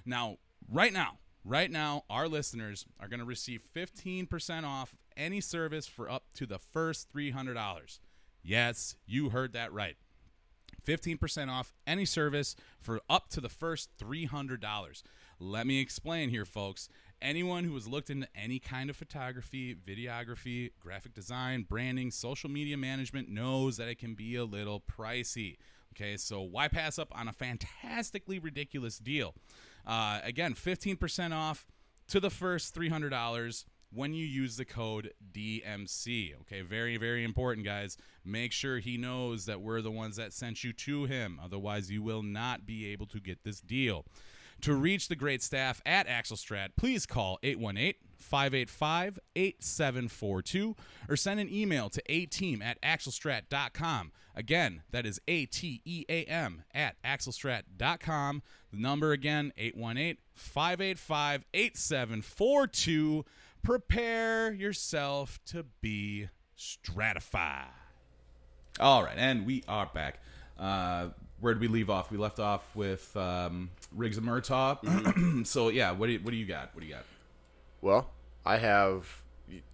[0.05, 0.37] Now,
[0.71, 6.11] right now, Right now, our listeners are going to receive 15% off any service for
[6.11, 8.01] up to the first $300.
[8.43, 9.97] Yes, you heard that right.
[10.85, 15.03] 15% off any service for up to the first $300.
[15.39, 16.89] Let me explain here, folks.
[17.23, 22.77] Anyone who has looked into any kind of photography, videography, graphic design, branding, social media
[22.77, 25.59] management knows that it can be a little pricey.
[25.95, 29.35] Okay, so why pass up on a fantastically ridiculous deal?
[29.87, 31.67] Uh, again, 15% off
[32.09, 36.35] to the first $300 when you use the code DMC.
[36.43, 37.97] Okay, very, very important, guys.
[38.25, 41.41] Make sure he knows that we're the ones that sent you to him.
[41.43, 44.05] Otherwise, you will not be able to get this deal.
[44.63, 50.77] To reach the great staff at Axel Strat, please call 818 585 8742
[51.09, 54.13] or send an email to a team at axelstrat.com.
[54.35, 58.43] Again, that is A T E A M at axelstrat.com.
[58.73, 63.25] The number again, 818 585 8742.
[63.63, 67.67] Prepare yourself to be stratified.
[68.79, 70.21] All right, and we are back.
[70.59, 71.09] Uh,
[71.41, 72.11] where did we leave off?
[72.11, 75.47] We left off with um, Riggs and Murtaugh.
[75.47, 76.75] so yeah, what do you, what do you got?
[76.75, 77.05] What do you got?
[77.87, 78.11] Well,
[78.45, 79.23] I have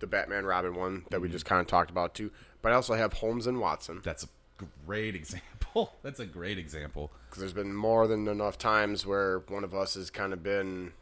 [0.00, 2.92] the Batman Robin one that we just kind of talked about too, but I also
[2.92, 5.94] have Holmes and Watson That's a great example.
[6.02, 7.10] That's a great example.
[7.26, 10.92] because there's been more than enough times where one of us has kind of been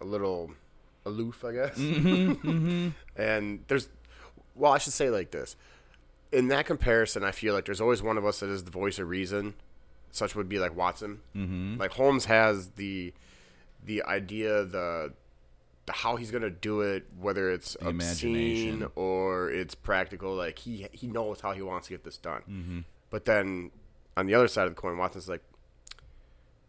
[0.00, 0.52] a little
[1.04, 1.76] aloof, I guess.
[3.16, 3.88] And there's,
[4.54, 5.56] well, I should say like this.
[6.30, 9.00] In that comparison, I feel like there's always one of us that is the voice
[9.00, 9.54] of reason.
[10.12, 11.22] Such would be like Watson.
[11.34, 11.78] Mm-hmm.
[11.78, 13.12] Like Holmes has the
[13.84, 15.12] the idea, the
[15.88, 20.34] how he's gonna do it, whether it's obscene or it's practical.
[20.34, 22.42] Like he he knows how he wants to get this done.
[22.48, 22.80] Mm-hmm.
[23.10, 23.70] But then
[24.16, 25.42] on the other side of the coin, Watson's like,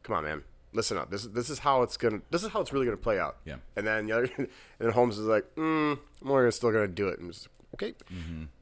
[0.02, 1.12] "Come on, man, listen up.
[1.12, 2.22] This is this is how it's gonna.
[2.32, 3.58] This is how it's really gonna play out." Yeah.
[3.76, 4.48] And then the other, and
[4.80, 7.94] then Holmes is like, mm, "I'm only still gonna do it." And just okay.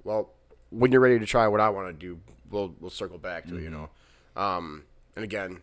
[0.04, 0.30] Well,
[0.70, 3.58] when you're ready to try what I want to do, we'll we'll circle back to
[3.58, 3.64] it.
[3.64, 3.90] You know.
[4.36, 4.84] Um,
[5.16, 5.62] and again,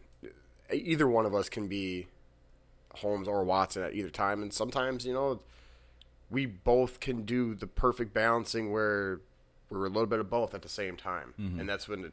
[0.72, 2.06] either one of us can be
[2.96, 5.40] Holmes or Watson at either time, and sometimes you know
[6.30, 9.20] we both can do the perfect balancing where
[9.70, 11.60] we're a little bit of both at the same time, mm-hmm.
[11.60, 12.12] and that's when it,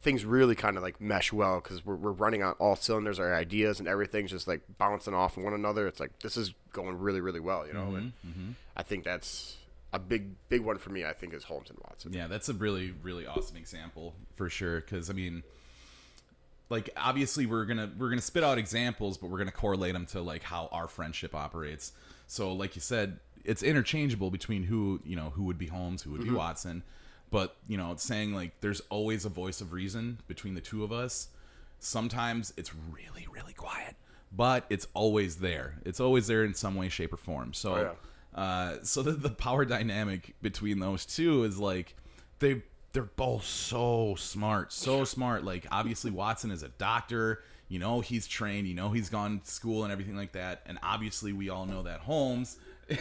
[0.00, 3.18] things really kind of like mesh well because we're, we're running on all cylinders.
[3.18, 5.86] Our ideas and everything's just like bouncing off one another.
[5.86, 7.94] It's like this is going really really well, you know.
[7.94, 8.28] And mm-hmm.
[8.28, 8.50] Mm-hmm.
[8.76, 9.56] I think that's
[9.92, 11.04] a big big one for me.
[11.04, 12.12] I think is Holmes and Watson.
[12.12, 14.80] Yeah, that's a really really awesome example for sure.
[14.80, 15.42] Because I mean,
[16.68, 20.20] like obviously we're gonna we're gonna spit out examples, but we're gonna correlate them to
[20.20, 21.92] like how our friendship operates.
[22.26, 26.12] So like you said, it's interchangeable between who you know who would be Holmes, who
[26.12, 26.82] would be Watson.
[27.30, 30.82] But you know, it's saying like there's always a voice of reason between the two
[30.82, 31.28] of us.
[31.78, 33.94] Sometimes it's really really quiet,
[34.32, 35.78] but it's always there.
[35.84, 37.52] It's always there in some way, shape, or form.
[37.54, 37.74] So.
[37.74, 37.92] Oh, yeah.
[38.34, 41.94] Uh, so the, the power dynamic between those two is like
[42.38, 42.60] they
[42.96, 45.44] they're both so smart, so smart.
[45.44, 49.50] Like obviously Watson is a doctor, you know he's trained, you know he's gone to
[49.50, 52.56] school and everything like that, and obviously we all know that Holmes.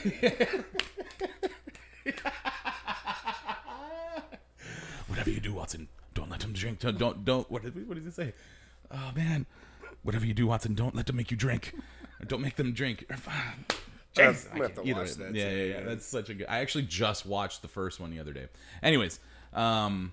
[5.07, 6.79] Whatever you do, Watson, don't let him drink.
[6.79, 8.33] Don't don't, don't what did what did he say?
[8.91, 9.45] Oh man,
[10.03, 11.73] whatever you do, Watson, don't let them make you drink.
[12.27, 13.05] Don't make them drink.
[14.13, 15.25] Jeez, have to either watch way.
[15.25, 15.83] that Yeah, yeah, yeah.
[15.85, 16.47] That's such a good.
[16.49, 18.47] I actually just watched the first one the other day.
[18.83, 19.21] Anyways,
[19.55, 20.11] um,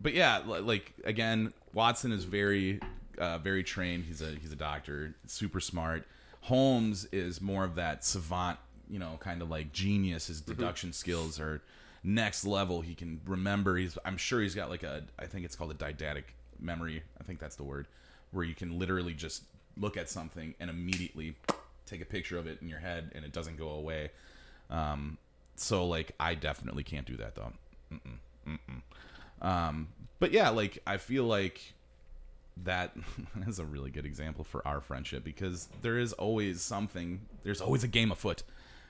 [0.00, 2.80] but yeah, like again, Watson is very,
[3.18, 4.04] uh, very trained.
[4.04, 6.06] He's a he's a doctor, super smart.
[6.42, 8.58] Holmes is more of that savant,
[8.90, 10.26] you know, kind of like genius.
[10.26, 10.52] His Mm-hmm.
[10.60, 11.62] deduction skills are
[12.02, 12.80] next level.
[12.80, 13.76] He can remember.
[13.76, 17.02] He's I'm sure he's got like a I think it's called a didactic memory.
[17.20, 17.86] I think that's the word
[18.32, 19.44] where you can literally just
[19.76, 21.36] look at something and immediately
[21.86, 24.10] take a picture of it in your head and it doesn't go away.
[24.70, 25.18] Um,
[25.54, 27.52] so like I definitely can't do that though.
[27.92, 28.16] Mm-mm.
[29.40, 31.60] Um, but yeah, like I feel like
[32.64, 32.92] that
[33.46, 37.20] is a really good example for our friendship because there is always something.
[37.42, 38.42] There's always a game afoot,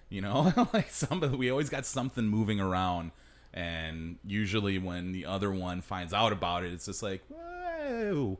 [0.08, 0.52] you know.
[0.74, 3.12] like somebody, we always got something moving around,
[3.54, 8.38] and usually when the other one finds out about it, it's just like, whoa,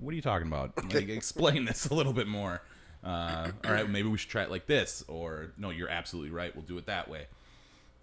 [0.00, 0.72] what are you talking about?
[0.94, 2.62] Like, explain this a little bit more.
[3.02, 6.54] Uh, all right, maybe we should try it like this, or no, you're absolutely right.
[6.54, 7.26] We'll do it that way.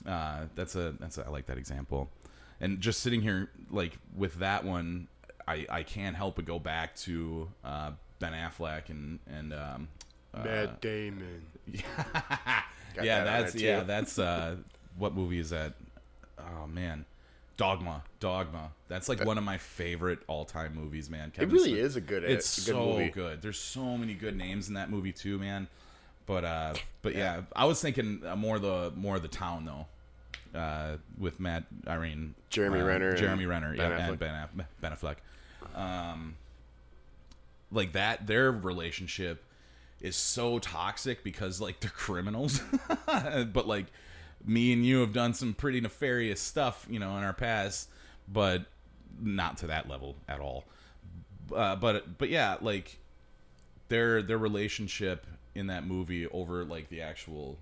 [0.05, 2.09] Uh, that's a that's a, I like that example,
[2.61, 5.07] and just sitting here like with that one,
[5.47, 9.87] I I can't help but go back to uh, Ben Affleck and and um,
[10.33, 11.41] uh, Matt Damon.
[13.01, 14.57] Yeah, that that's yeah, that's uh,
[14.97, 15.73] what movie is that?
[16.37, 17.05] Oh man,
[17.57, 18.71] Dogma, Dogma.
[18.87, 21.31] That's like one of my favorite all-time movies, man.
[21.37, 22.23] It really Smith- is a good.
[22.23, 23.09] It's a good so movie.
[23.09, 23.41] good.
[23.41, 25.67] There's so many good names in that movie too, man.
[26.25, 29.85] But uh, but yeah, I was thinking uh, more the more the town though,
[30.55, 34.09] uh, with Matt, Irene, Jeremy uh, Renner Jeremy and Renner, Ben yeah, Affleck.
[34.09, 35.15] and Ben, Aff- ben Affleck.
[35.75, 36.35] Um,
[37.71, 39.43] like that, their relationship
[40.01, 42.61] is so toxic because like they're criminals,
[43.05, 43.85] but like
[44.45, 47.89] me and you have done some pretty nefarious stuff, you know, in our past,
[48.27, 48.65] but
[49.21, 50.65] not to that level at all.
[51.55, 52.97] Uh, but but yeah, like
[53.89, 57.57] their their relationship in that movie over like the actual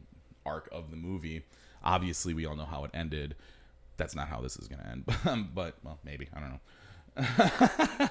[0.45, 1.43] arc of the movie.
[1.84, 3.36] Obviously, we all know how it ended.
[3.97, 6.59] That's not how this is going to end, but well, maybe I don't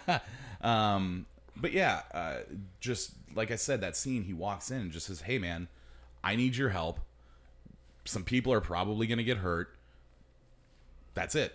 [0.09, 0.21] know.
[0.69, 2.37] um, but yeah, uh,
[2.81, 5.69] just like I said, that scene, he walks in and just says, "Hey, man,
[6.23, 7.01] I need your help.
[8.05, 9.75] some people are probably going to get hurt.
[11.15, 11.55] That's it.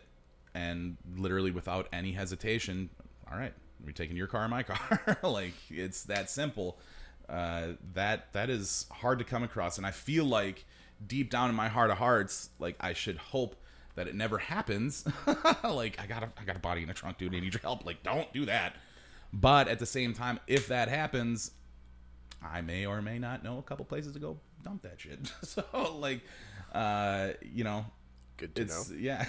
[0.53, 2.89] And literally without any hesitation,
[3.31, 3.53] all right,
[3.83, 5.17] we're taking your car, my car.
[5.23, 6.77] like it's that simple.
[7.27, 10.65] Uh, that that is hard to come across, and I feel like
[11.07, 13.55] deep down in my heart of hearts, like I should hope
[13.95, 15.05] that it never happens.
[15.63, 17.33] like I got a I got a body in a trunk, dude.
[17.35, 17.85] I need your help.
[17.85, 18.75] Like don't do that.
[19.31, 21.51] But at the same time, if that happens,
[22.41, 25.31] I may or may not know a couple places to go dump that shit.
[25.43, 25.63] so
[25.97, 26.21] like,
[26.73, 27.85] uh, you know,
[28.37, 28.83] Good to know.
[28.97, 29.25] yeah,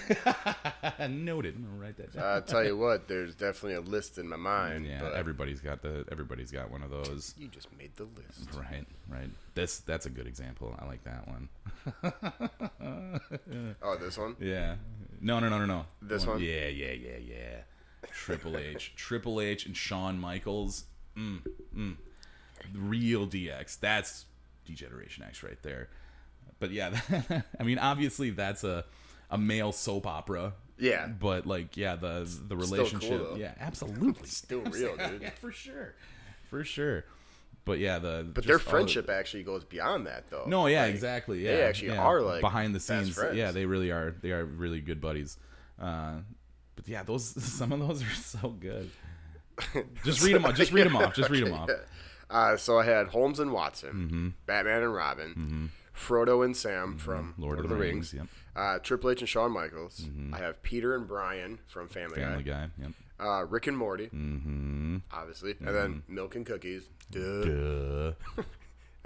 [1.07, 1.55] noted.
[1.55, 2.23] I'm gonna write that down.
[2.23, 4.85] I'll tell you what, there's definitely a list in my mind.
[4.85, 7.33] yeah, but everybody's got the everybody's got one of those.
[7.37, 8.49] you just made the list.
[8.55, 9.29] Right, right.
[9.53, 10.75] This that's a good example.
[10.79, 11.49] I like that one.
[13.81, 14.35] Oh, this one?
[14.39, 14.75] Yeah.
[15.21, 15.85] No, no, no, no, no.
[16.01, 16.43] This One- one?
[16.43, 17.57] Yeah, yeah, yeah, yeah.
[18.11, 20.85] Triple H, Triple H, and Shawn Michaels.
[21.17, 21.41] Mm,
[21.75, 21.95] mm.
[22.73, 23.79] Real DX.
[23.79, 24.25] That's
[24.65, 25.89] D-Generation X right there.
[26.59, 26.99] But yeah,
[27.59, 28.85] I mean, obviously that's a
[29.29, 30.53] a male soap opera.
[30.77, 31.07] Yeah.
[31.07, 33.21] But like, yeah, the the cool, relationship.
[33.23, 33.35] though.
[33.35, 34.27] yeah, absolutely.
[34.27, 35.21] Still real, dude.
[35.21, 35.95] yeah, for sure,
[36.49, 37.05] for sure.
[37.65, 40.43] But yeah, the But their friendship actually goes beyond that, though.
[40.45, 41.43] no, yeah, Like, exactly.
[41.43, 42.03] Yeah, they actually yeah.
[42.03, 43.17] are, like, behind the scenes.
[43.33, 44.13] Yeah, they really are.
[44.21, 45.37] They are really good buddies.
[45.81, 46.17] Uh,
[46.75, 48.91] but yeah, those some of those are so good.
[50.03, 50.55] Just read them off.
[50.55, 51.15] Just read them off.
[51.15, 51.69] Just read them off.
[52.29, 57.59] Uh, so I had Holmes and Watson, Batman and Robin, Frodo and Sam from Lord,
[57.59, 58.27] of the Rings, Yep.
[58.55, 60.05] uh, Triple H and Shawn Michaels.
[60.33, 62.69] I have Peter and Brian from Family, Family Guy, Guy.
[62.81, 62.91] Yep.
[63.17, 64.97] Uh, Rick and Morty, mm-hmm.
[65.11, 67.43] obviously, and then Milk and Cookies, duh.
[67.43, 68.13] Duh.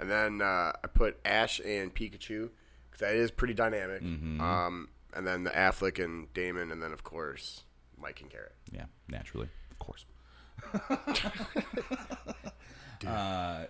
[0.00, 2.48] And then uh, I put Ash and Pikachu
[2.90, 4.02] because that is pretty dynamic.
[4.02, 4.40] Mm-hmm.
[4.40, 7.64] Um, and then the Affleck and Damon, and then of course
[7.98, 8.54] Mike and Carrot.
[8.72, 10.06] Yeah, naturally, of course.
[13.06, 13.66] uh,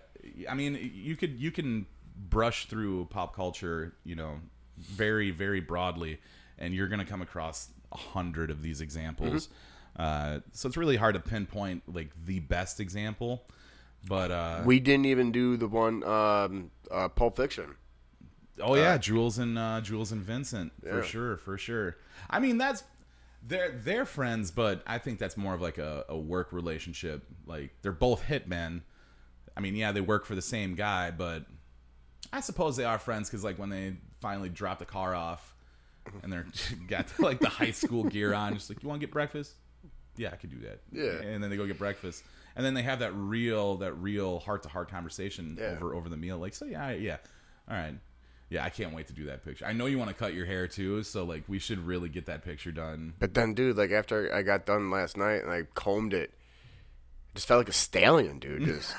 [0.49, 1.85] I mean, you could you can
[2.29, 4.39] brush through pop culture, you know,
[4.77, 6.19] very very broadly,
[6.57, 9.49] and you're gonna come across a hundred of these examples.
[9.97, 13.43] Uh, so it's really hard to pinpoint like the best example,
[14.07, 17.75] but uh, We didn't even do the one um, uh, Pulp Fiction.
[18.59, 21.97] Oh yeah, Jules and uh, Jules and Vincent for sure, for sure.
[22.29, 22.83] I mean, that's
[23.45, 27.23] they're they're friends, but I think that's more of like a, a work relationship.
[27.45, 28.81] Like they're both hitmen.
[29.57, 31.45] I mean, yeah, they work for the same guy, but
[32.33, 35.53] I suppose they are friends because like when they finally drop the car off
[36.23, 36.45] and they're
[36.87, 39.53] got like the high school gear on, just like you want to get breakfast?
[40.17, 40.79] Yeah, I could do that.
[40.91, 41.25] Yeah.
[41.27, 42.23] and then they go get breakfast,
[42.55, 45.67] and then they have that real that real heart to heart conversation Yeah.
[45.77, 46.37] over over the meal.
[46.37, 47.17] Like, so yeah, yeah,
[47.69, 47.95] all right.
[48.49, 49.65] Yeah, I can't wait to do that picture.
[49.65, 52.25] I know you want to cut your hair too, so like we should really get
[52.25, 53.13] that picture done.
[53.17, 56.33] But then, dude, like after I got done last night and I combed it, it
[57.33, 58.65] just felt like a stallion, dude.
[58.65, 58.93] Just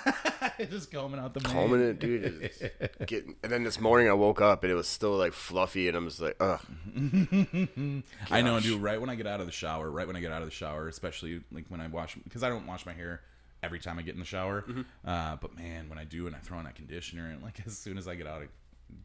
[0.70, 1.90] Just combing out the combing mane.
[1.90, 2.40] it, dude.
[2.40, 2.62] Just
[3.06, 5.96] getting, and then this morning I woke up and it was still like fluffy, and
[5.96, 6.60] I'm just like, ugh.
[8.30, 8.80] I know, dude.
[8.80, 10.54] Right when I get out of the shower, right when I get out of the
[10.54, 13.20] shower, especially like when I wash, because I don't wash my hair
[13.62, 14.62] every time I get in the shower.
[14.62, 14.82] Mm-hmm.
[15.04, 17.76] Uh, but man, when I do, and I throw on that conditioner, and like as
[17.76, 18.46] soon as I get out, I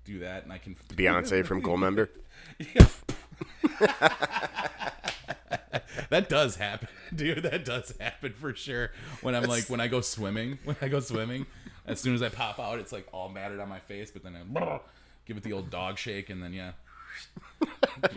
[0.05, 2.09] do that, and I can Beyonce from Goldmember.
[6.09, 7.43] that does happen, dude.
[7.43, 8.91] That does happen for sure.
[9.21, 11.45] When I'm like, when I go swimming, when I go swimming,
[11.85, 14.11] as soon as I pop out, it's like all matted on my face.
[14.11, 14.79] But then I
[15.25, 16.71] give it the old dog shake, and then yeah,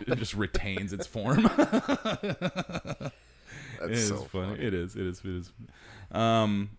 [0.07, 1.43] it just retains its form.
[1.43, 3.11] That's
[3.83, 4.55] It is so funny.
[4.55, 4.63] funny.
[4.67, 4.95] It is.
[4.95, 5.21] It is.
[5.23, 5.51] It is.
[6.11, 6.71] Um,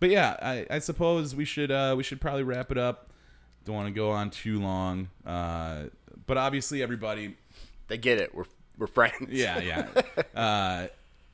[0.00, 3.10] but yeah, I, I suppose we should uh, we should probably wrap it up.
[3.64, 5.10] Don't want to go on too long.
[5.24, 5.84] Uh,
[6.26, 7.36] but obviously, everybody
[7.88, 8.34] They get it.
[8.34, 8.44] We're
[8.80, 9.14] we're friends.
[9.28, 9.88] yeah, yeah.
[10.34, 10.86] Uh,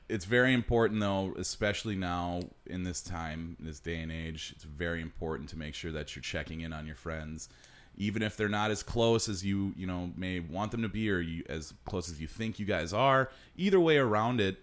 [0.08, 4.52] it's very important, though, especially now in this time, in this day and age.
[4.54, 7.48] It's very important to make sure that you're checking in on your friends,
[7.96, 11.10] even if they're not as close as you, you know, may want them to be,
[11.10, 13.30] or you as close as you think you guys are.
[13.56, 14.58] Either way around it,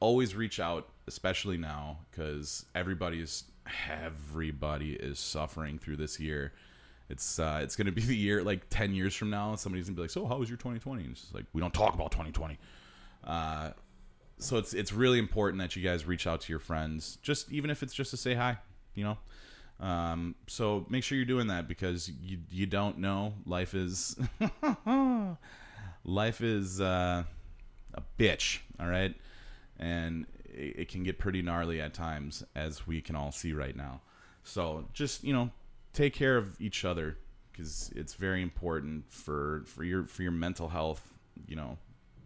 [0.00, 3.44] always reach out, especially now, because everybody's
[3.90, 6.52] everybody is suffering through this year.
[7.08, 9.54] It's uh, it's gonna be the year like ten years from now.
[9.56, 11.74] Somebody's gonna be like, "So, how was your 2020?" And it's just like we don't
[11.74, 12.58] talk about 2020.
[13.24, 13.70] Uh,
[14.38, 17.70] so it's it's really important that you guys reach out to your friends, just even
[17.70, 18.58] if it's just to say hi,
[18.94, 19.18] you know.
[19.80, 24.16] Um, so make sure you're doing that because you you don't know life is
[26.04, 27.24] life is uh,
[27.94, 29.14] a bitch, all right,
[29.78, 33.76] and it, it can get pretty gnarly at times, as we can all see right
[33.76, 34.00] now.
[34.44, 35.50] So just you know,
[35.92, 37.18] take care of each other
[37.52, 41.12] because it's very important for for your for your mental health.
[41.46, 41.78] You know,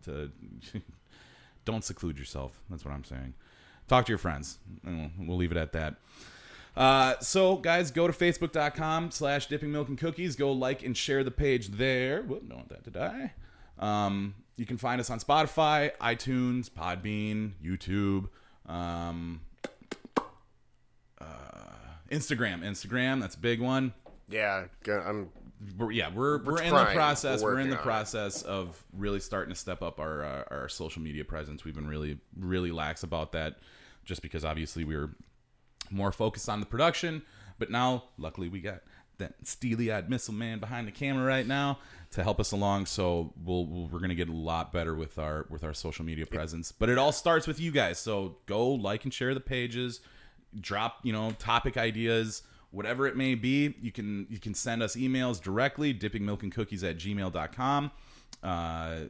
[0.04, 0.30] to
[1.64, 2.60] don't seclude yourself.
[2.70, 3.34] That's what I'm saying.
[3.88, 5.96] Talk to your friends, we'll, leave it at that.
[6.74, 10.36] Uh, so, guys, go to facebook.com slash dipping milk and cookies.
[10.36, 12.22] Go like and share the page there.
[12.22, 13.32] Whoop, don't want that to die.
[13.78, 18.28] Um, you can find us on Spotify, iTunes, Podbean, YouTube,
[18.70, 19.40] um,
[21.20, 21.24] uh,
[22.12, 22.62] Instagram.
[22.62, 23.92] Instagram, that's a big one.
[24.28, 25.30] Yeah, I'm.
[25.78, 27.40] We're, yeah, we're we're, in the process.
[27.40, 27.84] We're We're, in the on it.
[27.84, 31.64] process of really starting to step up our uh, our social media presence.
[31.64, 33.58] We've been really really lax about that,
[34.04, 35.10] just because obviously we were
[35.90, 37.22] more focused on the production.
[37.58, 38.80] But now, luckily, we got
[39.18, 41.78] that steely-eyed missile man behind the camera right now
[42.10, 42.86] to help us along.
[42.86, 46.26] So we'll, we'll we're gonna get a lot better with our with our social media
[46.26, 46.72] presence.
[46.72, 47.98] But it all starts with you guys.
[47.98, 50.00] So go like and share the pages
[50.60, 54.96] drop you know topic ideas whatever it may be you can you can send us
[54.96, 57.90] emails directly dippingmilkandcookies at gmail.com
[58.42, 59.00] uh,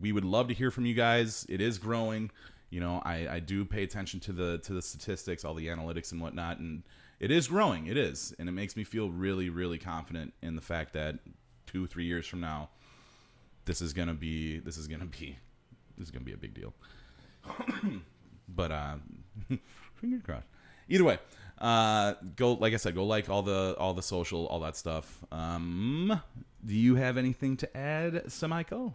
[0.00, 1.46] we would love to hear from you guys.
[1.48, 2.30] It is growing.
[2.70, 6.12] You know I, I do pay attention to the to the statistics all the analytics
[6.12, 6.82] and whatnot and
[7.20, 7.86] it is growing.
[7.86, 8.34] It is.
[8.38, 11.18] And it makes me feel really really confident in the fact that
[11.66, 12.70] two three years from now
[13.66, 15.36] this is gonna be this is gonna be
[15.98, 16.72] this is gonna be a big deal.
[18.54, 18.96] But uh
[19.94, 20.48] fingers crossed
[20.92, 21.18] either way
[21.58, 25.24] uh go like i said go like all the all the social all that stuff
[25.32, 26.20] um
[26.64, 28.92] do you have anything to add semico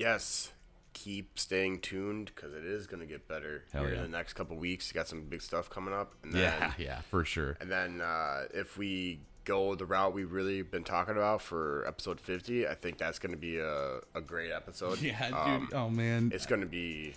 [0.00, 0.50] Yes,
[0.94, 3.96] keep staying tuned because it is going to get better Hell yeah.
[3.96, 4.88] in the next couple weeks.
[4.88, 8.00] You got some big stuff coming up, and then, yeah yeah for sure And then
[8.00, 12.74] uh, if we go the route we've really been talking about for episode 50, I
[12.74, 14.98] think that's going to be a, a great episode.
[15.02, 17.12] yeah dude Um, oh man it's going to be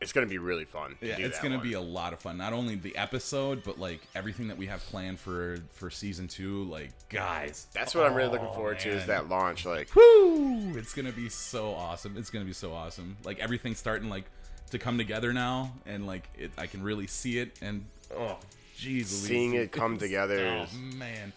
[0.00, 0.96] it's going to be really fun.
[1.00, 1.66] to yeah, it's gonna one.
[1.66, 2.38] be a lot of fun.
[2.38, 6.64] Not only the episode, but like everything that we have planned for for season two.
[6.64, 9.66] Like, guys, That's what I'm really looking oh, forward to is that launch.
[9.66, 10.76] Like, Woo!
[10.76, 12.16] It's gonna be so awesome.
[12.16, 13.16] It's gonna be so awesome.
[13.24, 14.24] Like everything's starting like
[14.70, 17.58] to come together now, and like it, I can really see it.
[17.60, 17.84] And
[18.16, 18.36] oh,
[18.78, 21.32] jeez, Seeing it come oh, together Oh man,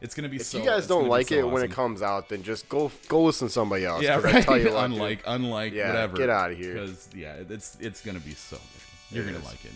[0.00, 0.36] it's gonna be.
[0.36, 2.90] if so, you guys don't like so it when it comes out, then just go
[3.08, 4.02] go listen to somebody else.
[4.02, 4.34] Yeah, right.
[4.36, 6.16] I tell you what, dude, unlike, unlike, Yeah, whatever.
[6.16, 6.74] get out of here.
[6.74, 9.16] Because yeah, it's it's gonna be so good.
[9.16, 9.44] You're It gonna is.
[9.44, 9.72] like it.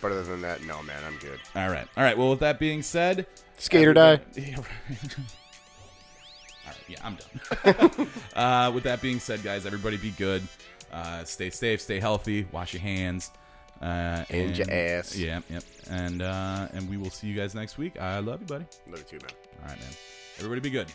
[0.00, 1.38] but other than that, no, man, I'm good.
[1.54, 2.16] All right, all right.
[2.16, 3.26] Well, with that being said,
[3.58, 4.20] Skate or die.
[4.36, 5.16] Yeah, right.
[6.66, 8.08] All right, yeah, I'm done.
[8.34, 10.42] uh, with that being said, guys, everybody be good.
[10.90, 13.30] Uh, stay safe, stay healthy, wash your hands.
[13.84, 15.14] Uh, And your ass.
[15.14, 15.62] Yeah, yep.
[15.90, 18.00] And uh, and we will see you guys next week.
[18.00, 18.64] I love you, buddy.
[18.88, 19.34] Love you too, man.
[19.62, 19.90] All right, man.
[20.38, 20.88] Everybody be good.